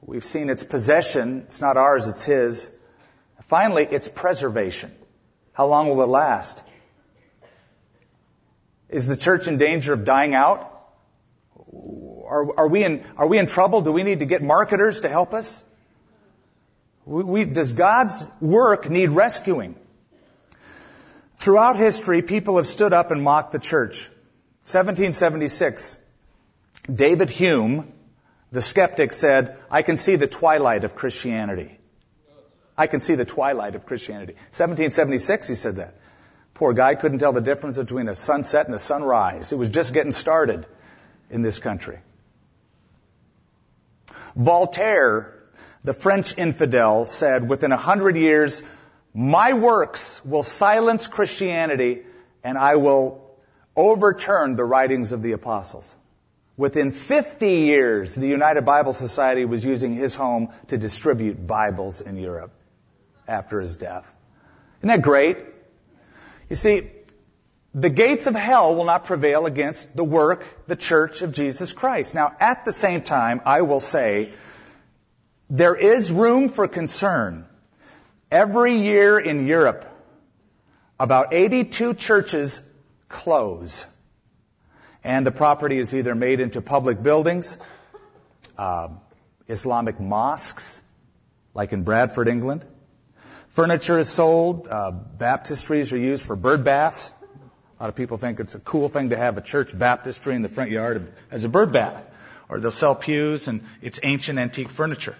We've 0.01 0.23
seen 0.23 0.49
its 0.49 0.63
possession, 0.63 1.43
it's 1.47 1.59
not 1.61 1.75
ours, 1.75 2.07
it's 2.07 2.23
His. 2.23 2.71
Finally, 3.41 3.83
its 3.83 4.07
preservation. 4.07 4.93
How 5.51 5.67
long 5.67 5.89
will 5.89 6.01
it 6.03 6.09
last? 6.09 6.63
Is 8.87 9.07
the 9.07 9.17
church 9.17 9.49
in 9.49 9.57
danger 9.57 9.91
of 9.91 10.05
dying 10.05 10.33
out? 10.33 10.76
Are, 12.27 12.59
are, 12.59 12.67
we 12.67 12.83
in, 12.83 13.03
are 13.17 13.27
we 13.27 13.37
in 13.37 13.47
trouble? 13.47 13.81
Do 13.81 13.91
we 13.91 14.03
need 14.03 14.19
to 14.19 14.25
get 14.25 14.43
marketers 14.43 15.01
to 15.01 15.09
help 15.09 15.33
us? 15.33 15.67
We, 17.05 17.23
we, 17.23 17.45
does 17.45 17.73
God's 17.73 18.25
work 18.41 18.89
need 18.89 19.09
rescuing? 19.11 19.75
Throughout 21.39 21.77
history, 21.77 22.21
people 22.21 22.57
have 22.57 22.67
stood 22.67 22.93
up 22.93 23.11
and 23.11 23.23
mocked 23.23 23.51
the 23.51 23.59
church. 23.59 24.09
1776, 24.63 25.97
David 26.93 27.29
Hume, 27.29 27.93
the 28.51 28.61
skeptic, 28.61 29.13
said, 29.13 29.57
I 29.71 29.81
can 29.81 29.95
see 29.95 30.17
the 30.17 30.27
twilight 30.27 30.83
of 30.83 30.95
Christianity. 30.95 31.79
I 32.77 32.87
can 32.87 32.99
see 32.99 33.15
the 33.15 33.25
twilight 33.25 33.75
of 33.75 33.85
Christianity. 33.85 34.33
1776, 34.33 35.47
he 35.47 35.55
said 35.55 35.77
that. 35.77 35.95
Poor 36.53 36.73
guy 36.73 36.95
couldn't 36.95 37.19
tell 37.19 37.33
the 37.33 37.41
difference 37.41 37.77
between 37.77 38.09
a 38.09 38.15
sunset 38.15 38.65
and 38.65 38.75
a 38.75 38.79
sunrise. 38.79 39.51
It 39.51 39.57
was 39.57 39.69
just 39.69 39.93
getting 39.93 40.11
started 40.11 40.65
in 41.29 41.41
this 41.41 41.59
country. 41.59 41.99
Voltaire, 44.35 45.33
the 45.83 45.93
French 45.93 46.37
infidel, 46.37 47.05
said, 47.05 47.47
within 47.47 47.71
a 47.71 47.77
hundred 47.77 48.15
years, 48.15 48.61
my 49.13 49.53
works 49.53 50.23
will 50.23 50.43
silence 50.43 51.07
Christianity 51.07 52.03
and 52.43 52.57
I 52.57 52.75
will 52.75 53.27
overturn 53.75 54.55
the 54.55 54.63
writings 54.63 55.11
of 55.11 55.21
the 55.21 55.31
apostles. 55.33 55.93
Within 56.55 56.91
50 56.91 57.51
years, 57.51 58.15
the 58.15 58.27
United 58.27 58.63
Bible 58.63 58.93
Society 58.93 59.45
was 59.45 59.63
using 59.63 59.93
his 59.93 60.15
home 60.15 60.49
to 60.69 60.77
distribute 60.77 61.45
Bibles 61.45 62.01
in 62.01 62.17
Europe 62.17 62.51
after 63.27 63.61
his 63.61 63.75
death. 63.75 64.11
Isn't 64.79 64.87
that 64.87 65.01
great? 65.01 65.37
You 66.49 66.55
see, 66.55 66.89
the 67.77 67.91
gates 67.91 68.25
of 68.25 68.33
hell 68.33 68.75
will 68.75 68.85
not 68.85 69.05
prevail 69.05 69.45
against 69.45 69.95
the 69.95 70.03
work, 70.03 70.43
the 70.65 70.75
church 70.75 71.21
of 71.21 71.31
Jesus 71.31 71.73
Christ. 71.73 72.15
Now, 72.15 72.35
at 72.39 72.65
the 72.65 72.71
same 72.71 73.03
time, 73.03 73.39
I 73.45 73.61
will 73.61 73.79
say, 73.79 74.33
there 75.51 75.75
is 75.75 76.11
room 76.11 76.49
for 76.49 76.67
concern. 76.67 77.45
Every 78.31 78.77
year 78.77 79.19
in 79.19 79.45
Europe, 79.45 79.85
about 80.99 81.33
82 81.33 81.93
churches 81.93 82.59
close. 83.09 83.85
And 85.03 85.23
the 85.23 85.31
property 85.31 85.77
is 85.77 85.93
either 85.93 86.15
made 86.15 86.39
into 86.39 86.63
public 86.63 87.03
buildings, 87.03 87.59
uh, 88.57 88.87
Islamic 89.47 89.99
mosques, 89.99 90.81
like 91.53 91.73
in 91.73 91.83
Bradford, 91.83 92.27
England. 92.27 92.65
Furniture 93.49 93.99
is 93.99 94.09
sold. 94.09 94.67
Uh, 94.67 94.91
baptistries 94.91 95.93
are 95.93 95.97
used 95.97 96.25
for 96.25 96.35
bird 96.35 96.63
baths 96.63 97.11
A 97.79 97.83
lot 97.83 97.89
of 97.89 97.95
people 97.95 98.17
think 98.17 98.39
it's 98.39 98.55
a 98.55 98.59
cool 98.59 98.89
thing 98.89 99.09
to 99.09 99.17
have 99.17 99.37
a 99.37 99.41
church 99.41 99.77
baptistry 99.77 100.33
in 100.33 100.41
the 100.41 100.49
front 100.49 100.71
yard 100.71 101.13
as 101.29 101.43
a 101.43 101.49
bird 101.49 101.71
bath. 101.71 102.03
Or 102.49 102.59
they'll 102.59 102.71
sell 102.71 102.95
pews 102.95 103.47
and 103.47 103.61
it's 103.81 103.99
ancient 104.01 104.39
antique 104.39 104.71
furniture. 104.71 105.15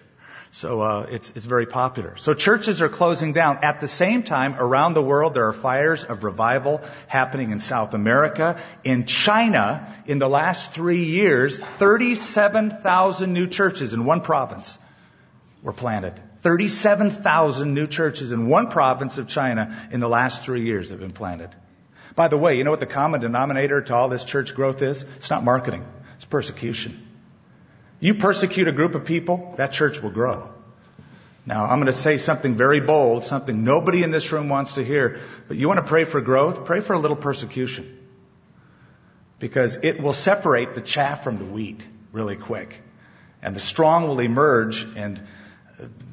So 0.52 0.82
uh, 0.82 1.08
it's 1.12 1.32
it's 1.32 1.46
very 1.46 1.66
popular. 1.66 2.16
So 2.18 2.34
churches 2.34 2.82
are 2.82 2.90
closing 2.90 3.34
down. 3.34 3.60
At 3.64 3.82
the 3.82 3.88
same 3.88 4.24
time, 4.24 4.56
around 4.56 4.94
the 4.94 5.04
world, 5.04 5.34
there 5.34 5.48
are 5.50 5.54
fires 5.54 6.04
of 6.06 6.24
revival 6.24 6.82
happening 7.08 7.52
in 7.52 7.60
South 7.60 7.94
America, 7.94 8.60
in 8.84 9.06
China. 9.06 9.94
In 10.08 10.18
the 10.18 10.30
last 10.30 10.72
three 10.72 11.04
years, 11.04 11.60
37,000 11.60 13.34
new 13.34 13.48
churches 13.48 13.94
in 13.94 14.06
one 14.06 14.22
province 14.22 14.80
were 15.62 15.74
planted. 15.74 16.20
37,000 16.42 17.74
new 17.74 17.86
churches 17.86 18.32
in 18.32 18.48
one 18.48 18.70
province 18.70 19.18
of 19.18 19.28
China 19.28 19.78
in 19.92 20.00
the 20.00 20.10
last 20.10 20.46
three 20.46 20.64
years 20.64 20.92
have 20.92 21.00
been 21.00 21.12
planted. 21.12 21.50
By 22.18 22.30
the 22.30 22.38
way, 22.38 22.58
you 22.58 22.64
know 22.64 22.72
what 22.72 22.80
the 22.80 22.88
common 22.88 23.22
denominator 23.22 23.80
to 23.80 23.94
all 23.94 24.10
this 24.10 24.24
church 24.24 24.56
growth 24.56 24.82
is? 24.82 25.04
It's 25.18 25.30
not 25.30 25.44
marketing. 25.44 25.86
It's 26.16 26.26
persecution. 26.26 27.08
You 28.00 28.16
persecute 28.16 28.68
a 28.68 28.72
group 28.72 28.96
of 28.96 29.06
people, 29.06 29.54
that 29.58 29.72
church 29.72 30.02
will 30.02 30.10
grow. 30.10 30.50
Now, 31.46 31.66
I'm 31.66 31.78
going 31.78 31.86
to 31.86 31.94
say 31.94 32.18
something 32.18 32.56
very 32.56 32.80
bold, 32.80 33.24
something 33.24 33.64
nobody 33.64 34.02
in 34.02 34.10
this 34.10 34.32
room 34.32 34.50
wants 34.50 34.74
to 34.74 34.84
hear, 34.84 35.22
but 35.48 35.58
you 35.58 35.68
want 35.68 35.78
to 35.78 35.86
pray 35.86 36.06
for 36.06 36.20
growth? 36.20 36.66
Pray 36.66 36.80
for 36.80 36.94
a 36.94 36.98
little 36.98 37.16
persecution. 37.16 38.00
Because 39.38 39.78
it 39.84 40.02
will 40.02 40.12
separate 40.12 40.74
the 40.74 40.82
chaff 40.82 41.24
from 41.24 41.38
the 41.38 41.46
wheat 41.46 41.86
really 42.12 42.36
quick. 42.36 42.82
And 43.44 43.56
the 43.56 43.60
strong 43.60 44.08
will 44.08 44.20
emerge 44.22 44.88
and 44.96 45.22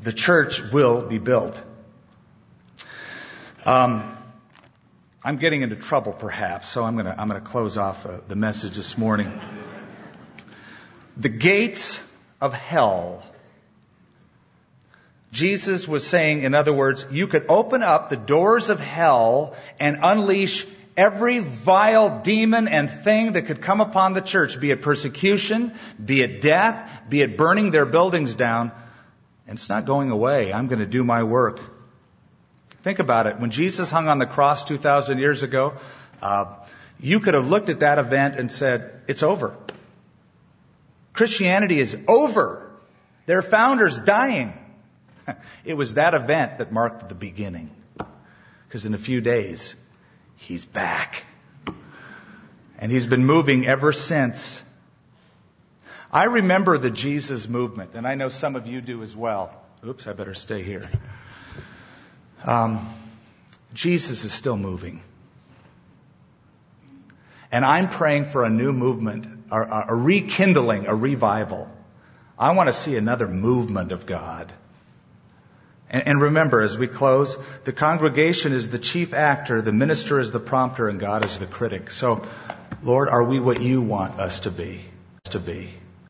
the 0.02 0.12
church 0.12 0.60
will 0.70 1.00
be 1.00 1.16
built. 1.16 1.58
Um, 3.64 4.18
I'm 5.26 5.38
getting 5.38 5.62
into 5.62 5.76
trouble 5.76 6.12
perhaps, 6.12 6.68
so 6.68 6.84
I'm 6.84 6.96
going 6.96 7.06
to, 7.06 7.18
I'm 7.18 7.28
going 7.30 7.40
to 7.40 7.48
close 7.48 7.78
off 7.78 8.04
uh, 8.04 8.18
the 8.28 8.36
message 8.36 8.76
this 8.76 8.98
morning. 8.98 9.40
The 11.16 11.30
gates 11.30 11.98
of 12.42 12.52
hell. 12.52 13.24
Jesus 15.32 15.88
was 15.88 16.06
saying, 16.06 16.42
in 16.42 16.54
other 16.54 16.74
words, 16.74 17.06
you 17.10 17.26
could 17.26 17.46
open 17.48 17.82
up 17.82 18.10
the 18.10 18.18
doors 18.18 18.68
of 18.68 18.80
hell 18.80 19.56
and 19.80 20.00
unleash 20.02 20.66
every 20.94 21.38
vile 21.38 22.20
demon 22.20 22.68
and 22.68 22.90
thing 22.90 23.32
that 23.32 23.46
could 23.46 23.62
come 23.62 23.80
upon 23.80 24.12
the 24.12 24.20
church, 24.20 24.60
be 24.60 24.72
it 24.72 24.82
persecution, 24.82 25.72
be 26.04 26.20
it 26.20 26.42
death, 26.42 27.02
be 27.08 27.22
it 27.22 27.38
burning 27.38 27.70
their 27.70 27.86
buildings 27.86 28.34
down. 28.34 28.72
And 29.46 29.56
it's 29.56 29.70
not 29.70 29.86
going 29.86 30.10
away. 30.10 30.52
I'm 30.52 30.66
going 30.66 30.80
to 30.80 30.86
do 30.86 31.02
my 31.02 31.22
work. 31.22 31.60
Think 32.84 32.98
about 32.98 33.26
it. 33.26 33.40
When 33.40 33.50
Jesus 33.50 33.90
hung 33.90 34.08
on 34.08 34.18
the 34.18 34.26
cross 34.26 34.62
2,000 34.62 35.16
years 35.16 35.42
ago, 35.42 35.72
uh, 36.20 36.56
you 37.00 37.18
could 37.18 37.32
have 37.32 37.48
looked 37.48 37.70
at 37.70 37.80
that 37.80 37.98
event 37.98 38.36
and 38.36 38.52
said, 38.52 39.00
it's 39.08 39.22
over. 39.22 39.56
Christianity 41.14 41.80
is 41.80 41.96
over. 42.06 42.70
Their 43.24 43.40
founder's 43.40 43.98
dying. 43.98 44.52
It 45.64 45.78
was 45.78 45.94
that 45.94 46.12
event 46.12 46.58
that 46.58 46.72
marked 46.72 47.08
the 47.08 47.14
beginning. 47.14 47.70
Because 48.68 48.84
in 48.84 48.92
a 48.92 48.98
few 48.98 49.22
days, 49.22 49.74
he's 50.36 50.66
back. 50.66 51.24
And 52.78 52.92
he's 52.92 53.06
been 53.06 53.24
moving 53.24 53.66
ever 53.66 53.94
since. 53.94 54.62
I 56.12 56.24
remember 56.24 56.76
the 56.76 56.90
Jesus 56.90 57.48
movement, 57.48 57.92
and 57.94 58.06
I 58.06 58.14
know 58.14 58.28
some 58.28 58.56
of 58.56 58.66
you 58.66 58.82
do 58.82 59.02
as 59.02 59.16
well. 59.16 59.54
Oops, 59.86 60.06
I 60.06 60.12
better 60.12 60.34
stay 60.34 60.62
here. 60.62 60.82
Um, 62.44 62.88
Jesus 63.72 64.24
is 64.24 64.32
still 64.32 64.56
moving. 64.56 65.02
And 67.50 67.64
I'm 67.64 67.88
praying 67.88 68.26
for 68.26 68.44
a 68.44 68.50
new 68.50 68.72
movement, 68.72 69.26
a, 69.50 69.84
a 69.88 69.94
rekindling, 69.94 70.86
a 70.86 70.94
revival. 70.94 71.68
I 72.38 72.52
want 72.52 72.68
to 72.68 72.72
see 72.72 72.96
another 72.96 73.28
movement 73.28 73.92
of 73.92 74.06
God. 74.06 74.52
And, 75.88 76.08
and 76.08 76.20
remember, 76.20 76.62
as 76.62 76.76
we 76.76 76.88
close, 76.88 77.38
the 77.64 77.72
congregation 77.72 78.52
is 78.52 78.68
the 78.68 78.78
chief 78.78 79.14
actor, 79.14 79.62
the 79.62 79.72
minister 79.72 80.18
is 80.18 80.32
the 80.32 80.40
prompter, 80.40 80.88
and 80.88 80.98
God 80.98 81.24
is 81.24 81.38
the 81.38 81.46
critic. 81.46 81.90
So, 81.92 82.22
Lord, 82.82 83.08
are 83.08 83.22
we 83.22 83.38
what 83.38 83.60
you 83.60 83.82
want 83.82 84.18
us 84.18 84.40
to 84.40 84.50
be? 84.50 84.84
To 85.30 85.38
be. 85.38 85.70